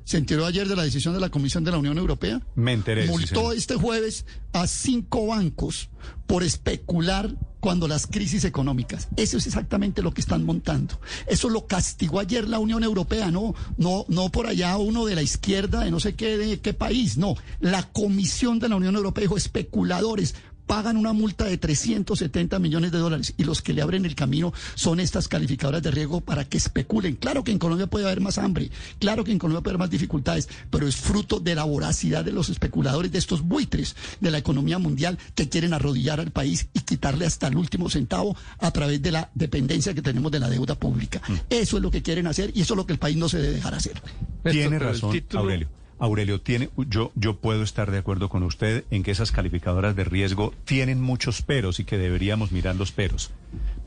¿Se 0.05 0.17
enteró 0.17 0.45
ayer 0.45 0.69
de 0.69 0.75
la 0.77 0.83
decisión 0.83 1.13
de 1.13 1.19
la 1.19 1.29
Comisión 1.29 1.65
de 1.65 1.71
la 1.71 1.77
Unión 1.79 1.97
Europea? 1.97 2.41
Me 2.55 2.71
enteré. 2.71 3.07
Multó 3.07 3.51
este 3.51 3.75
jueves 3.75 4.25
a 4.53 4.65
cinco 4.65 5.27
bancos 5.27 5.89
por 6.27 6.43
especular 6.43 7.35
cuando 7.59 7.89
las 7.89 8.07
crisis 8.07 8.45
económicas. 8.45 9.09
Eso 9.17 9.35
es 9.37 9.47
exactamente 9.47 10.01
lo 10.01 10.13
que 10.13 10.21
están 10.21 10.45
montando. 10.45 10.97
Eso 11.27 11.49
lo 11.49 11.67
castigó 11.67 12.21
ayer 12.21 12.47
la 12.47 12.59
Unión 12.59 12.83
Europea, 12.85 13.31
no, 13.31 13.53
no, 13.77 14.05
no 14.07 14.29
por 14.29 14.47
allá 14.47 14.77
uno 14.77 15.05
de 15.05 15.15
la 15.15 15.23
izquierda 15.23 15.83
de 15.83 15.91
no 15.91 15.99
sé 15.99 16.15
qué, 16.15 16.37
de 16.37 16.59
qué 16.61 16.73
país, 16.73 17.17
no. 17.17 17.35
La 17.59 17.83
Comisión 17.91 18.59
de 18.59 18.69
la 18.69 18.77
Unión 18.77 18.95
Europea 18.95 19.23
dijo 19.23 19.35
especuladores. 19.35 20.35
Pagan 20.67 20.97
una 20.97 21.13
multa 21.13 21.45
de 21.45 21.57
370 21.57 22.59
millones 22.59 22.91
de 22.91 22.97
dólares 22.97 23.33
y 23.37 23.45
los 23.45 23.61
que 23.61 23.73
le 23.73 23.81
abren 23.81 24.05
el 24.05 24.15
camino 24.15 24.53
son 24.75 24.99
estas 24.99 25.27
calificadoras 25.27 25.81
de 25.81 25.91
riesgo 25.91 26.21
para 26.21 26.43
que 26.43 26.57
especulen. 26.57 27.15
Claro 27.15 27.43
que 27.43 27.51
en 27.51 27.57
Colombia 27.59 27.87
puede 27.87 28.05
haber 28.05 28.19
más 28.21 28.37
hambre, 28.37 28.69
claro 28.99 29.23
que 29.23 29.31
en 29.31 29.39
Colombia 29.39 29.61
puede 29.61 29.71
haber 29.75 29.79
más 29.79 29.89
dificultades, 29.89 30.49
pero 30.69 30.85
es 30.87 30.95
fruto 30.97 31.39
de 31.39 31.55
la 31.55 31.63
voracidad 31.63 32.25
de 32.25 32.33
los 32.33 32.49
especuladores, 32.49 33.11
de 33.11 33.17
estos 33.17 33.41
buitres 33.41 33.95
de 34.19 34.29
la 34.29 34.37
economía 34.37 34.77
mundial 34.77 35.17
que 35.35 35.47
quieren 35.49 35.73
arrodillar 35.73 36.19
al 36.19 36.31
país 36.31 36.67
y 36.73 36.81
quitarle 36.81 37.25
hasta 37.25 37.47
el 37.47 37.55
último 37.57 37.89
centavo 37.89 38.35
a 38.59 38.71
través 38.71 39.01
de 39.01 39.11
la 39.11 39.29
dependencia 39.35 39.93
que 39.93 40.01
tenemos 40.01 40.31
de 40.31 40.39
la 40.41 40.49
deuda 40.49 40.75
pública. 40.75 41.21
Eso 41.49 41.77
es 41.77 41.83
lo 41.83 41.91
que 41.91 42.01
quieren 42.03 42.27
hacer 42.27 42.51
y 42.53 42.61
eso 42.61 42.73
es 42.73 42.77
lo 42.77 42.85
que 42.85 42.93
el 42.93 42.99
país 42.99 43.15
no 43.15 43.29
se 43.29 43.37
debe 43.39 43.53
dejar 43.55 43.73
hacer. 43.73 44.01
Tiene 44.43 44.79
razón, 44.79 45.11
título- 45.11 45.43
Aurelio. 45.43 45.69
Aurelio, 45.99 46.39
tiene, 46.39 46.69
yo, 46.89 47.11
yo 47.15 47.37
puedo 47.37 47.63
estar 47.63 47.89
de 47.89 47.97
acuerdo 47.97 48.29
con 48.29 48.43
usted 48.43 48.85
en 48.91 49.01
que 49.01 49.11
esas 49.11 49.31
calificadoras 49.31 49.95
de 49.95 50.03
riesgo 50.03 50.53
tienen 50.63 51.01
muchos 51.01 51.41
peros 51.41 51.79
y 51.79 51.85
que 51.85 51.97
deberíamos 51.97 52.51
mirar 52.51 52.75
los 52.75 52.91
peros. 52.91 53.31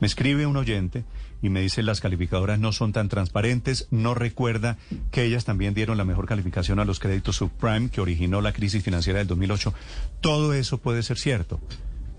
Me 0.01 0.07
escribe 0.07 0.45
un 0.45 0.57
oyente 0.57 1.05
y 1.41 1.49
me 1.49 1.61
dice 1.61 1.83
las 1.83 2.01
calificadoras 2.01 2.59
no 2.59 2.73
son 2.73 2.91
tan 2.91 3.07
transparentes, 3.07 3.87
no 3.91 4.13
recuerda 4.13 4.77
que 5.11 5.23
ellas 5.23 5.45
también 5.45 5.73
dieron 5.73 5.97
la 5.97 6.03
mejor 6.05 6.25
calificación 6.27 6.79
a 6.79 6.85
los 6.85 6.99
créditos 6.99 7.37
subprime 7.37 7.89
que 7.89 8.01
originó 8.01 8.41
la 8.41 8.51
crisis 8.51 8.83
financiera 8.83 9.19
del 9.19 9.27
2008. 9.27 9.73
Todo 10.19 10.53
eso 10.53 10.79
puede 10.79 11.03
ser 11.03 11.17
cierto. 11.17 11.61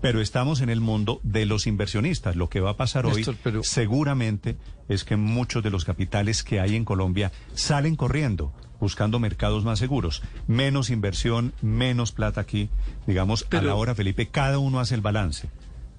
Pero 0.01 0.19
estamos 0.19 0.59
en 0.59 0.69
el 0.69 0.81
mundo 0.81 1.21
de 1.23 1.45
los 1.45 1.65
inversionistas. 1.65 2.35
Lo 2.35 2.49
que 2.49 2.59
va 2.59 2.71
a 2.71 2.77
pasar 2.77 3.05
hoy 3.05 3.25
pero- 3.41 3.63
seguramente 3.63 4.57
es 4.89 5.05
que 5.05 5.15
muchos 5.15 5.63
de 5.63 5.69
los 5.69 5.85
capitales 5.85 6.43
que 6.43 6.59
hay 6.59 6.75
en 6.75 6.83
Colombia 6.83 7.31
salen 7.53 7.95
corriendo 7.95 8.53
buscando 8.83 9.17
mercados 9.17 9.63
más 9.63 9.79
seguros. 9.79 10.21
Menos 10.45 10.89
inversión, 10.89 11.53
menos 11.61 12.11
plata 12.11 12.41
aquí. 12.41 12.69
Digamos, 13.07 13.47
a 13.49 13.61
la 13.61 13.75
hora, 13.75 13.95
Felipe, 13.95 14.27
cada 14.27 14.59
uno 14.59 14.81
hace 14.81 14.93
el 14.93 15.01
balance. 15.01 15.49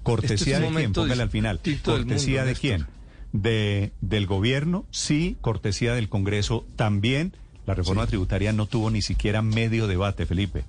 Cortesía 0.02 0.58
Este 0.58 0.66
es 0.66 0.72
de 0.72 0.78
quién, 0.78 0.92
póngale 0.92 1.22
al 1.22 1.30
final. 1.30 1.60
Cortesía 1.82 2.42
mundo, 2.42 2.54
de 2.54 2.60
quién. 2.60 2.86
De, 3.32 3.92
del 4.02 4.26
gobierno, 4.26 4.84
sí, 4.90 5.38
cortesía 5.40 5.94
del 5.94 6.10
Congreso 6.10 6.66
también. 6.76 7.34
La 7.64 7.72
reforma 7.74 8.06
tributaria 8.06 8.52
no 8.52 8.66
tuvo 8.66 8.90
ni 8.90 9.00
siquiera 9.00 9.40
medio 9.40 9.86
debate, 9.86 10.26
Felipe. 10.26 10.64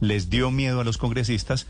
Les 0.00 0.28
dio 0.28 0.50
miedo 0.50 0.80
a 0.80 0.84
los 0.84 0.98
congresistas 0.98 1.68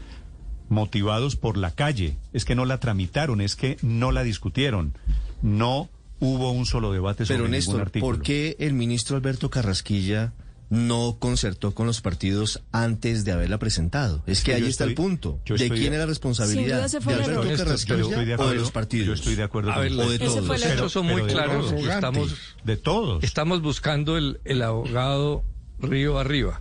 motivados 0.71 1.37
por 1.37 1.59
la 1.59 1.73
calle. 1.73 2.17
Es 2.33 2.47
que 2.47 2.55
no 2.55 2.65
la 2.65 2.81
tramitaron, 2.81 3.43
es 3.43 3.55
que 3.55 3.77
no 3.83 4.13
la 4.13 4.23
discutieron. 4.23 4.95
No 5.43 5.91
hubo 6.21 6.51
un 6.53 6.67
solo 6.67 6.93
debate 6.93 7.25
sobre 7.27 7.39
Pero 7.39 7.49
Néstor, 7.49 7.81
artículo. 7.81 8.15
¿por 8.17 8.23
qué 8.23 8.57
el 8.61 8.75
ministro 8.75 9.17
Alberto 9.17 9.51
Carrasquilla 9.51 10.33
no 10.69 11.17
concertó 11.19 11.75
con 11.75 11.87
los 11.89 12.01
partidos 12.01 12.63
antes 12.71 13.25
de 13.25 13.33
haberla 13.33 13.59
presentado? 13.59 14.23
Es 14.27 14.45
que 14.45 14.55
ahí 14.55 14.67
está 14.67 14.85
el 14.85 14.95
punto. 14.95 15.41
¿De 15.45 15.57
quién 15.69 15.71
de- 15.71 15.87
es 15.87 15.99
la 15.99 16.07
responsabilidad? 16.07 16.63
Sin 16.63 16.75
duda 16.77 16.87
ese 16.87 17.01
fue 17.01 17.15
¿De 17.17 17.25
Alberto 17.25 17.57
Carrasquilla 17.65 18.01
estoy 18.03 18.25
de 18.27 18.35
o 18.37 18.49
de 18.49 18.55
los 18.57 18.71
partidos? 18.71 19.07
Yo 19.09 19.13
estoy 19.15 19.35
de 19.35 19.43
acuerdo 19.43 19.71
A 19.73 19.75
con 19.75 19.83
ver, 19.83 19.93
o 19.95 19.97
de 20.11 20.19
los 20.19 20.29
todos. 20.29 20.37
El 20.43 20.47
conceptos 20.47 20.93
son 20.93 21.07
muy 21.07 21.23
de 21.23 21.29
claros. 21.33 21.71
todos. 21.71 21.85
Estamos, 21.89 22.37
De 22.65 22.77
todos. 22.77 23.25
estamos 23.25 23.63
buscando 23.63 24.17
el, 24.17 24.41
el 24.45 24.63
abogado 24.63 25.43
río 25.81 26.19
arriba. 26.19 26.61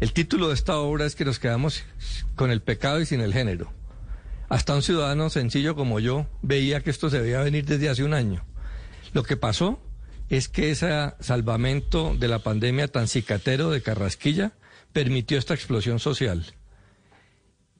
El 0.00 0.12
título 0.12 0.48
de 0.48 0.54
esta 0.54 0.76
obra 0.78 1.06
es 1.06 1.14
que 1.14 1.24
nos 1.24 1.38
quedamos 1.38 1.82
con 2.34 2.50
el 2.50 2.60
pecado 2.62 3.00
y 3.00 3.06
sin 3.06 3.20
el 3.20 3.32
género. 3.32 3.70
Hasta 4.48 4.74
un 4.74 4.82
ciudadano 4.82 5.30
sencillo 5.30 5.74
como 5.74 6.00
yo 6.00 6.26
veía 6.42 6.80
que 6.80 6.90
esto 6.90 7.10
se 7.10 7.20
veía 7.20 7.40
venir 7.40 7.64
desde 7.64 7.88
hace 7.88 8.02
un 8.04 8.12
año. 8.14 8.44
Lo 9.16 9.22
que 9.22 9.38
pasó 9.38 9.80
es 10.28 10.50
que 10.50 10.70
ese 10.70 11.14
salvamento 11.20 12.14
de 12.14 12.28
la 12.28 12.40
pandemia 12.40 12.86
tan 12.86 13.08
cicatero 13.08 13.70
de 13.70 13.80
Carrasquilla 13.80 14.52
permitió 14.92 15.38
esta 15.38 15.54
explosión 15.54 16.00
social. 16.00 16.44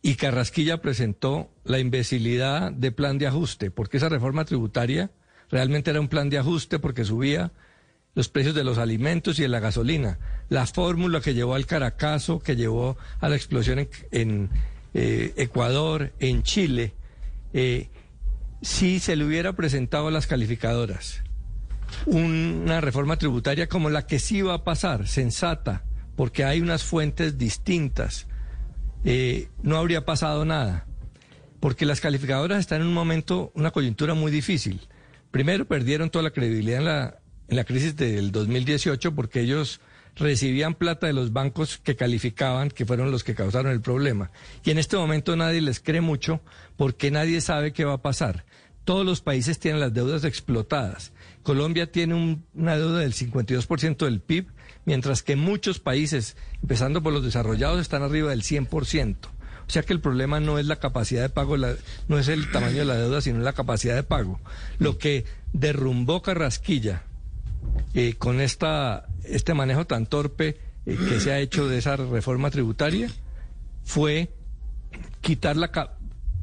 Y 0.01 0.14
Carrasquilla 0.14 0.81
presentó 0.81 1.51
la 1.62 1.79
imbecilidad 1.79 2.72
de 2.72 2.90
plan 2.90 3.18
de 3.18 3.27
ajuste, 3.27 3.70
porque 3.70 3.99
esa 3.99 4.09
reforma 4.09 4.46
tributaria 4.46 5.11
realmente 5.51 5.90
era 5.90 6.01
un 6.01 6.09
plan 6.09 6.31
de 6.31 6.38
ajuste 6.38 6.79
porque 6.79 7.05
subía 7.05 7.53
los 8.14 8.31
precios 8.31 8.55
de 8.55 8.64
los 8.64 8.79
alimentos 8.79 9.38
y 9.38 9.42
de 9.42 9.49
la 9.49 9.61
gasolina. 9.61 10.18
La 10.49 10.64
fórmula 10.66 11.20
que 11.20 11.35
llevó 11.35 11.55
al 11.55 11.66
Caracazo, 11.66 12.38
que 12.38 12.57
llevó 12.57 12.96
a 13.20 13.29
la 13.29 13.37
explosión 13.37 13.87
en, 14.11 14.49
eh, 14.94 15.35
Ecuador, 15.37 16.14
en 16.18 16.42
Chile, 16.44 16.94
eh, 17.53 17.90
si 18.62 19.01
se 19.01 19.16
le 19.16 19.27
hubiera 19.27 19.53
presentado 19.53 20.09
a 20.09 20.11
las 20.11 20.27
calificadoras 20.27 21.25
una 22.07 22.81
reforma 22.81 23.16
tributaria 23.16 23.68
como 23.68 23.90
la 23.90 24.07
que 24.07 24.18
sí 24.18 24.42
va 24.42 24.55
a 24.55 24.64
pasar, 24.64 25.07
sensata, 25.07 25.85
porque 26.16 26.44
hay 26.44 26.61
unas 26.61 26.85
fuentes 26.85 27.38
distintas, 27.38 28.27
eh, 29.05 29.49
no 29.62 29.77
habría 29.77 30.05
pasado 30.05 30.44
nada. 30.44 30.87
Porque 31.61 31.87
las 31.87 32.01
calificadoras 32.01 32.61
están 32.61 32.83
en 32.83 32.88
un 32.88 32.94
momento, 32.94 33.51
una 33.55 33.70
coyuntura 33.70 34.14
muy 34.14 34.31
difícil. 34.31 34.88
Primero, 35.31 35.66
perdieron 35.66 36.11
toda 36.11 36.22
la 36.22 36.31
credibilidad 36.31 36.79
en 36.79 36.85
la, 36.85 37.18
en 37.49 37.57
la 37.57 37.64
crisis 37.64 37.96
del 37.96 38.31
2018 38.31 39.14
porque 39.14 39.40
ellos 39.40 39.81
recibían 40.16 40.75
plata 40.75 41.07
de 41.07 41.12
los 41.12 41.33
bancos 41.33 41.79
que 41.79 41.94
calificaban, 41.94 42.70
que 42.70 42.87
fueron 42.87 43.11
los 43.11 43.22
que 43.22 43.35
causaron 43.35 43.70
el 43.70 43.81
problema. 43.81 44.31
Y 44.64 44.70
en 44.70 44.79
este 44.79 44.96
momento 44.96 45.37
nadie 45.37 45.61
les 45.61 45.81
cree 45.81 46.01
mucho 46.01 46.40
porque 46.77 47.11
nadie 47.11 47.40
sabe 47.40 47.72
qué 47.72 47.85
va 47.85 47.94
a 47.94 48.03
pasar. 48.03 48.44
Todos 48.87 49.05
los 49.05 49.20
países 49.20 49.59
tienen 49.59 49.81
las 49.81 49.92
deudas 49.92 50.25
explotadas. 50.25 51.12
Colombia 51.42 51.92
tiene 51.92 52.14
un- 52.14 52.44
una 52.55 52.79
deuda 52.79 53.01
del 53.01 53.12
52% 53.12 54.07
del 54.07 54.20
PIB, 54.20 54.46
mientras 54.87 55.22
que 55.22 55.37
muchos 55.37 55.79
países, 55.81 56.37
empezando 56.62 57.03
por 57.03 57.12
los 57.12 57.22
desarrollados, 57.25 57.81
están 57.81 58.03
arriba 58.03 58.31
del 58.31 58.42
100%. 58.42 59.29
O 59.66 59.70
sea 59.70 59.83
que 59.83 59.92
el 59.92 60.01
problema 60.01 60.38
no 60.38 60.59
es 60.61 60.66
la 60.66 60.77
capacidad 60.77 61.20
de 61.22 61.29
pago, 61.29 61.57
no 61.57 62.18
es 62.18 62.29
el 62.29 62.51
tamaño 62.53 62.79
de 62.79 62.85
la 62.85 62.96
deuda, 62.96 63.20
sino 63.20 63.40
la 63.40 63.53
capacidad 63.53 63.96
de 63.96 64.05
pago. 64.05 64.40
Lo 64.79 64.96
que 64.99 65.25
derrumbó 65.53 66.22
Carrasquilla 66.22 67.03
eh, 67.94 68.14
con 68.16 68.40
esta, 68.40 69.07
este 69.25 69.53
manejo 69.55 69.85
tan 69.87 70.07
torpe 70.07 70.57
eh, 70.87 70.96
que 71.09 71.18
se 71.18 71.33
ha 71.33 71.40
hecho 71.40 71.68
de 71.68 71.79
esa 71.79 71.96
reforma 71.96 72.51
tributaria 72.51 73.11
fue 73.85 74.31
quitar 75.20 75.57
la 75.57 75.72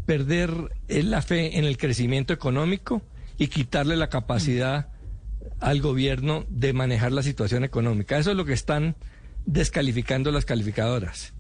perder 0.06 0.52
eh, 0.88 1.04
la 1.04 1.22
fe 1.22 1.58
en 1.58 1.66
el 1.66 1.78
crecimiento 1.78 2.34
económico 2.34 3.02
y 3.38 3.48
quitarle 3.48 3.96
la 3.96 4.10
capacidad 4.10 4.90
al 5.60 5.82
gobierno 5.82 6.46
de 6.50 6.74
manejar 6.74 7.12
la 7.12 7.24
situación 7.24 7.64
económica. 7.64 8.18
Eso 8.18 8.32
es 8.32 8.38
lo 8.38 8.46
que 8.46 8.54
están 8.54 8.96
descalificando 9.46 10.32
las 10.32 10.46
calificadoras. 10.46 11.34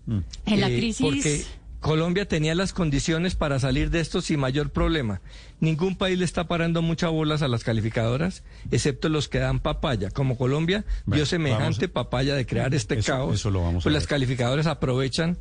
En 0.45 0.59
la 0.59 0.69
Eh, 0.69 0.77
crisis- 0.77 1.01
Porque 1.05 1.43
Colombia 1.79 2.25
tenía 2.27 2.55
las 2.55 2.71
condiciones 2.71 3.35
para 3.35 3.59
salir 3.59 3.89
de 3.89 3.99
esto 3.99 4.21
sin 4.21 4.39
mayor 4.39 4.71
problema. 4.71 5.19
Ningún 5.59 5.97
país 5.97 6.17
le 6.17 6.23
está 6.25 6.47
parando 6.47 6.81
muchas 6.81 7.11
bolas 7.11 7.41
a 7.41 7.47
las 7.49 7.63
calificadoras, 7.65 8.43
excepto 8.71 9.09
los 9.09 9.27
que 9.27 9.39
dan 9.39 9.59
papaya. 9.59 10.09
Como 10.09 10.37
Colombia 10.37 10.85
Bueno, 11.05 11.17
dio 11.17 11.25
semejante 11.25 11.89
papaya 11.89 12.35
de 12.35 12.45
crear 12.45 12.73
este 12.73 12.95
Eso- 12.99 13.11
caos, 13.11 13.35
eso 13.35 13.51
lo 13.51 13.61
vamos 13.61 13.83
a 13.83 13.83
pues 13.83 13.93
las 13.93 14.07
calificadoras 14.07 14.65
aprovechan 14.67 15.37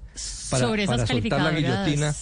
para, 0.50 0.66
Sobre 0.66 0.82
esas 0.85 0.96
para 0.96 1.06
soltar 1.06 1.40
la 1.42 1.50
calificadoras. 1.50 1.85
guillotina, 1.87 2.14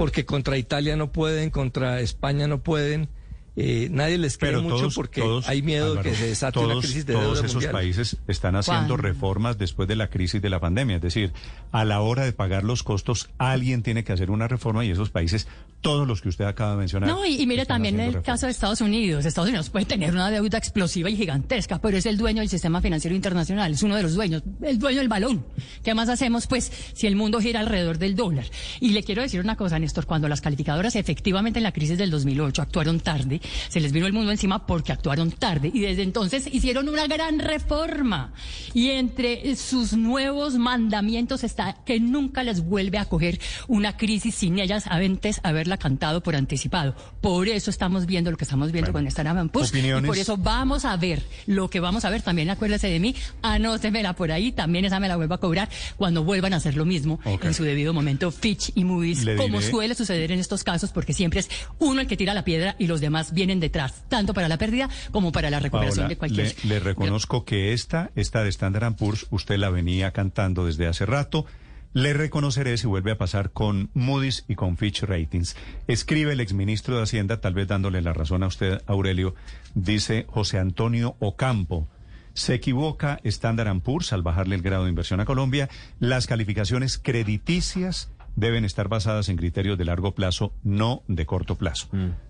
porque 0.00 0.24
contra 0.24 0.56
Italia 0.56 0.96
no 0.96 1.12
pueden, 1.12 1.50
contra 1.50 2.00
España 2.00 2.48
no 2.48 2.62
pueden. 2.62 3.10
Eh, 3.56 3.88
nadie 3.90 4.16
les 4.18 4.38
cree 4.38 4.52
Pero 4.52 4.62
mucho 4.62 4.76
todos, 4.76 4.94
porque 4.94 5.20
todos, 5.20 5.48
hay 5.48 5.62
miedo 5.62 5.86
Álvaro, 5.86 6.02
de 6.02 6.10
que 6.10 6.16
se 6.16 6.26
desate 6.28 6.52
todos, 6.52 6.72
una 6.72 6.80
crisis 6.80 7.06
de 7.06 7.12
todos 7.14 7.26
deuda 7.26 7.40
esos 7.40 7.54
mundial. 7.54 7.72
países 7.72 8.16
están 8.28 8.56
haciendo 8.56 8.96
reformas 8.96 9.58
después 9.58 9.88
de 9.88 9.96
la 9.96 10.08
crisis 10.08 10.40
de 10.40 10.50
la 10.50 10.60
pandemia. 10.60 10.96
Es 10.96 11.02
decir, 11.02 11.32
a 11.72 11.84
la 11.84 12.00
hora 12.00 12.24
de 12.24 12.32
pagar 12.32 12.64
los 12.64 12.82
costos, 12.82 13.28
alguien 13.38 13.82
tiene 13.82 14.04
que 14.04 14.12
hacer 14.12 14.30
una 14.30 14.46
reforma 14.46 14.84
y 14.84 14.90
esos 14.90 15.10
países, 15.10 15.48
todos 15.80 16.06
los 16.06 16.20
que 16.20 16.28
usted 16.28 16.44
acaba 16.44 16.72
de 16.72 16.78
mencionar. 16.78 17.08
No, 17.08 17.24
y, 17.26 17.40
y 17.40 17.46
mire 17.46 17.66
también 17.66 17.98
el 17.98 18.06
reformas. 18.06 18.26
caso 18.26 18.46
de 18.46 18.52
Estados 18.52 18.80
Unidos. 18.80 19.24
Estados 19.24 19.48
Unidos 19.48 19.70
puede 19.70 19.86
tener 19.86 20.12
una 20.12 20.30
deuda 20.30 20.58
explosiva 20.58 21.10
y 21.10 21.16
gigantesca, 21.16 21.80
pero 21.80 21.96
es 21.96 22.06
el 22.06 22.16
dueño 22.16 22.40
del 22.40 22.48
sistema 22.48 22.80
financiero 22.80 23.16
internacional, 23.16 23.72
es 23.72 23.82
uno 23.82 23.96
de 23.96 24.02
los 24.02 24.14
dueños, 24.14 24.42
el 24.62 24.78
dueño 24.78 24.98
del 24.98 25.08
balón. 25.08 25.44
¿Qué 25.82 25.94
más 25.94 26.08
hacemos, 26.08 26.46
pues, 26.46 26.70
si 26.92 27.06
el 27.06 27.16
mundo 27.16 27.40
gira 27.40 27.60
alrededor 27.60 27.98
del 27.98 28.14
dólar? 28.14 28.44
Y 28.80 28.90
le 28.90 29.02
quiero 29.02 29.22
decir 29.22 29.40
una 29.40 29.56
cosa, 29.56 29.78
Néstor, 29.78 30.06
cuando 30.06 30.28
las 30.28 30.40
calificadoras 30.40 30.96
efectivamente 30.96 31.58
en 31.58 31.64
la 31.64 31.72
crisis 31.72 31.98
del 31.98 32.10
2008 32.10 32.62
actuaron 32.62 33.00
tarde, 33.00 33.39
se 33.68 33.80
les 33.80 33.92
vino 33.92 34.06
el 34.06 34.12
mundo 34.12 34.30
encima 34.30 34.66
porque 34.66 34.92
actuaron 34.92 35.30
tarde 35.32 35.70
y 35.72 35.80
desde 35.80 36.02
entonces 36.02 36.48
hicieron 36.52 36.88
una 36.88 37.06
gran 37.06 37.38
reforma. 37.38 38.32
Y 38.74 38.90
entre 38.90 39.54
sus 39.56 39.92
nuevos 39.92 40.54
mandamientos 40.56 41.44
está 41.44 41.76
que 41.84 42.00
nunca 42.00 42.42
les 42.42 42.60
vuelve 42.64 42.98
a 42.98 43.04
coger 43.04 43.40
una 43.68 43.96
crisis 43.96 44.34
sin 44.34 44.58
ellas 44.58 44.84
antes 44.86 45.40
haberla 45.42 45.76
cantado 45.76 46.22
por 46.22 46.36
anticipado. 46.36 46.94
Por 47.20 47.48
eso 47.48 47.70
estamos 47.70 48.06
viendo 48.06 48.30
lo 48.30 48.36
que 48.36 48.44
estamos 48.44 48.72
viendo 48.72 48.92
Bueno, 48.92 49.04
con 49.04 49.08
esta 49.08 49.24
Navan 49.24 49.48
Push. 49.48 49.70
Y 49.74 50.06
por 50.06 50.16
eso 50.18 50.36
vamos 50.36 50.84
a 50.84 50.96
ver 50.96 51.22
lo 51.46 51.68
que 51.70 51.80
vamos 51.80 52.04
a 52.04 52.10
ver. 52.10 52.22
También 52.22 52.50
acuérdese 52.50 52.88
de 52.88 53.00
mí, 53.00 53.14
anótemela 53.42 54.14
por 54.14 54.32
ahí. 54.32 54.52
También 54.52 54.84
esa 54.84 55.00
me 55.00 55.08
la 55.08 55.16
vuelvo 55.16 55.34
a 55.34 55.38
cobrar 55.38 55.68
cuando 55.96 56.24
vuelvan 56.24 56.52
a 56.52 56.56
hacer 56.56 56.76
lo 56.76 56.84
mismo 56.84 57.20
Ok. 57.24 57.44
en 57.44 57.54
su 57.54 57.64
debido 57.64 57.92
momento. 57.92 58.30
Fitch 58.30 58.72
y 58.74 58.84
Moody's, 58.84 59.24
Le 59.24 59.36
como 59.36 59.58
diré- 59.60 59.70
suele 59.70 59.94
suceder 59.94 60.32
en 60.32 60.38
estos 60.40 60.64
casos, 60.64 60.90
porque 60.92 61.12
siempre 61.12 61.40
es 61.40 61.48
uno 61.78 62.00
el 62.00 62.06
que 62.06 62.16
tira 62.16 62.34
la 62.34 62.44
piedra 62.44 62.76
y 62.78 62.86
los 62.86 63.00
demás 63.00 63.29
vienen 63.32 63.60
detrás, 63.60 64.04
tanto 64.08 64.34
para 64.34 64.48
la 64.48 64.58
pérdida 64.58 64.88
como 65.10 65.32
para 65.32 65.50
la 65.50 65.60
recuperación 65.60 66.04
Paola, 66.04 66.08
de 66.08 66.16
cualquier. 66.16 66.54
le, 66.64 66.68
le 66.68 66.80
reconozco 66.80 67.44
que 67.44 67.72
esta, 67.72 68.10
esta 68.14 68.42
de 68.42 68.48
Standard 68.50 68.94
Poor's, 68.96 69.26
usted 69.30 69.58
la 69.58 69.70
venía 69.70 70.12
cantando 70.12 70.66
desde 70.66 70.86
hace 70.86 71.06
rato. 71.06 71.46
Le 71.92 72.12
reconoceré 72.12 72.78
si 72.78 72.86
vuelve 72.86 73.10
a 73.10 73.18
pasar 73.18 73.50
con 73.50 73.90
Moody's 73.94 74.44
y 74.46 74.54
con 74.54 74.76
Fitch 74.76 75.02
Ratings. 75.02 75.56
Escribe 75.88 76.32
el 76.32 76.40
exministro 76.40 76.96
de 76.96 77.02
Hacienda, 77.02 77.40
tal 77.40 77.54
vez 77.54 77.66
dándole 77.66 78.00
la 78.00 78.12
razón 78.12 78.44
a 78.44 78.46
usted, 78.46 78.80
Aurelio, 78.86 79.34
dice 79.74 80.24
José 80.28 80.58
Antonio 80.60 81.16
Ocampo. 81.18 81.88
Se 82.32 82.54
equivoca 82.54 83.18
Standard 83.24 83.80
Poor's 83.80 84.12
al 84.12 84.22
bajarle 84.22 84.54
el 84.54 84.62
grado 84.62 84.84
de 84.84 84.90
inversión 84.90 85.18
a 85.18 85.24
Colombia. 85.24 85.68
Las 85.98 86.28
calificaciones 86.28 86.96
crediticias 86.96 88.08
deben 88.36 88.64
estar 88.64 88.88
basadas 88.88 89.28
en 89.28 89.36
criterios 89.36 89.76
de 89.76 89.84
largo 89.84 90.14
plazo, 90.14 90.52
no 90.62 91.02
de 91.08 91.26
corto 91.26 91.56
plazo, 91.56 91.88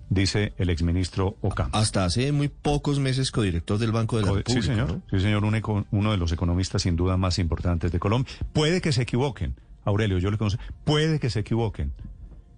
dice 0.09 0.53
el 0.59 0.71
exministro 0.71 1.37
Ocampo. 1.41 1.77
Hasta 1.77 2.05
hace 2.05 2.33
muy 2.33 2.49
pocos 2.49 2.99
meses 2.99 3.31
codirector 3.31 3.79
del 3.79 3.93
Banco 3.93 4.17
de 4.17 4.23
la 4.23 4.29
Co- 4.31 4.37
República. 4.39 4.63
Sí, 4.63 4.69
señor. 4.69 4.89
¿no? 4.93 5.03
Sí, 5.11 5.21
señor. 5.21 5.45
Un 5.45 5.55
eco- 5.55 5.87
uno 5.91 6.11
de 6.11 6.17
los 6.17 6.33
economistas 6.33 6.83
sin 6.83 6.97
duda 6.97 7.17
más 7.17 7.39
importantes 7.39 7.93
de 7.93 7.99
Colombia. 7.99 8.33
Puede 8.53 8.81
que 8.81 8.93
se 8.93 9.03
equivoquen. 9.03 9.55
Aurelio, 9.85 10.19
yo 10.19 10.31
le 10.31 10.39
conozco. 10.39 10.61
Puede 10.85 11.21
que 11.21 11.31
se 11.31 11.41
equivoquen. 11.41 11.93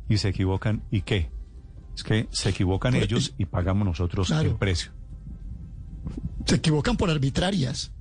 Y 0.08 0.16
se 0.18 0.28
equivocan. 0.28 0.82
¿Y 0.90 1.02
qué? 1.02 1.30
Es 1.96 2.02
que 2.04 2.26
se 2.30 2.48
equivocan 2.50 2.94
Por- 2.94 3.02
ellos 3.02 3.34
y 3.38 3.44
pagamos 3.44 3.86
nosotros 3.86 4.28
Claro. 4.28 4.50
el 4.50 4.56
precio. 4.56 4.92
Se 6.46 6.56
equivocan 6.56 6.96
por 6.96 7.10
arbitrarias, 7.10 7.92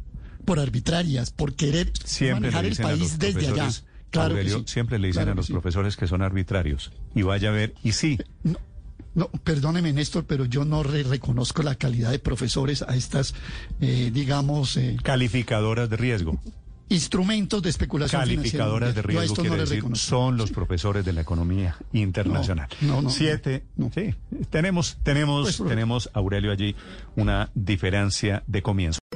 por 0.45 0.59
arbitrarias, 0.59 1.29
por 1.31 1.53
querer 1.55 1.91
Siempre 2.03 2.49
manejar 2.51 2.65
el 2.65 2.75
país 2.77 3.19
desde 3.19 3.47
allá. 3.47 3.69
Claro 4.11 4.31
Aurelio, 4.35 4.59
sí. 4.59 4.63
siempre 4.67 4.99
le 4.99 5.07
dicen 5.07 5.21
Claro 5.23 5.31
a 5.31 5.35
los 5.35 5.47
sí. 5.47 5.53
profesores 5.53 5.95
que 5.97 6.05
son 6.05 6.21
arbitrarios. 6.21 6.91
Y 7.15 7.23
vaya 7.23 7.49
a 7.49 7.53
ver, 7.53 7.73
y 7.83 7.93
sí, 7.93 8.19
No, 9.13 9.27
perdóneme, 9.43 9.91
Néstor, 9.91 10.23
pero 10.25 10.45
yo 10.45 10.63
no 10.63 10.83
re- 10.83 11.03
reconozco 11.03 11.63
la 11.63 11.75
calidad 11.75 12.11
de 12.11 12.19
profesores 12.19 12.81
a 12.81 12.95
estas, 12.95 13.33
eh, 13.81 14.09
digamos, 14.13 14.77
eh, 14.77 14.95
calificadoras 15.03 15.89
de 15.89 15.97
riesgo. 15.97 16.39
instrumentos 16.87 17.61
de 17.61 17.69
especulación 17.69 18.21
Calificadoras 18.21 18.93
de 18.95 19.01
financiera. 19.01 19.21
Riesgo 19.21 19.33
esto 19.43 19.55
no 19.55 19.61
decir 19.61 19.75
reconozco. 19.77 20.05
son 20.09 20.37
los 20.37 20.51
profesores 20.51 21.03
de 21.05 21.11
la 21.13 21.21
economía 21.21 21.75
internacional. 21.93 22.67
No, 22.81 22.95
no, 22.95 23.01
no, 23.03 23.09
Siete, 23.09 23.63
sí, 23.93 24.13
tenemos, 24.49 24.97
tenemos, 25.03 25.57
Pues, 25.57 25.69
tenemos 25.69 26.09
Aurelio 26.13 26.51
allí 26.51 26.75
una 27.17 27.49
diferencia 27.53 28.43
de 28.47 28.61
comienzo. 28.61 29.00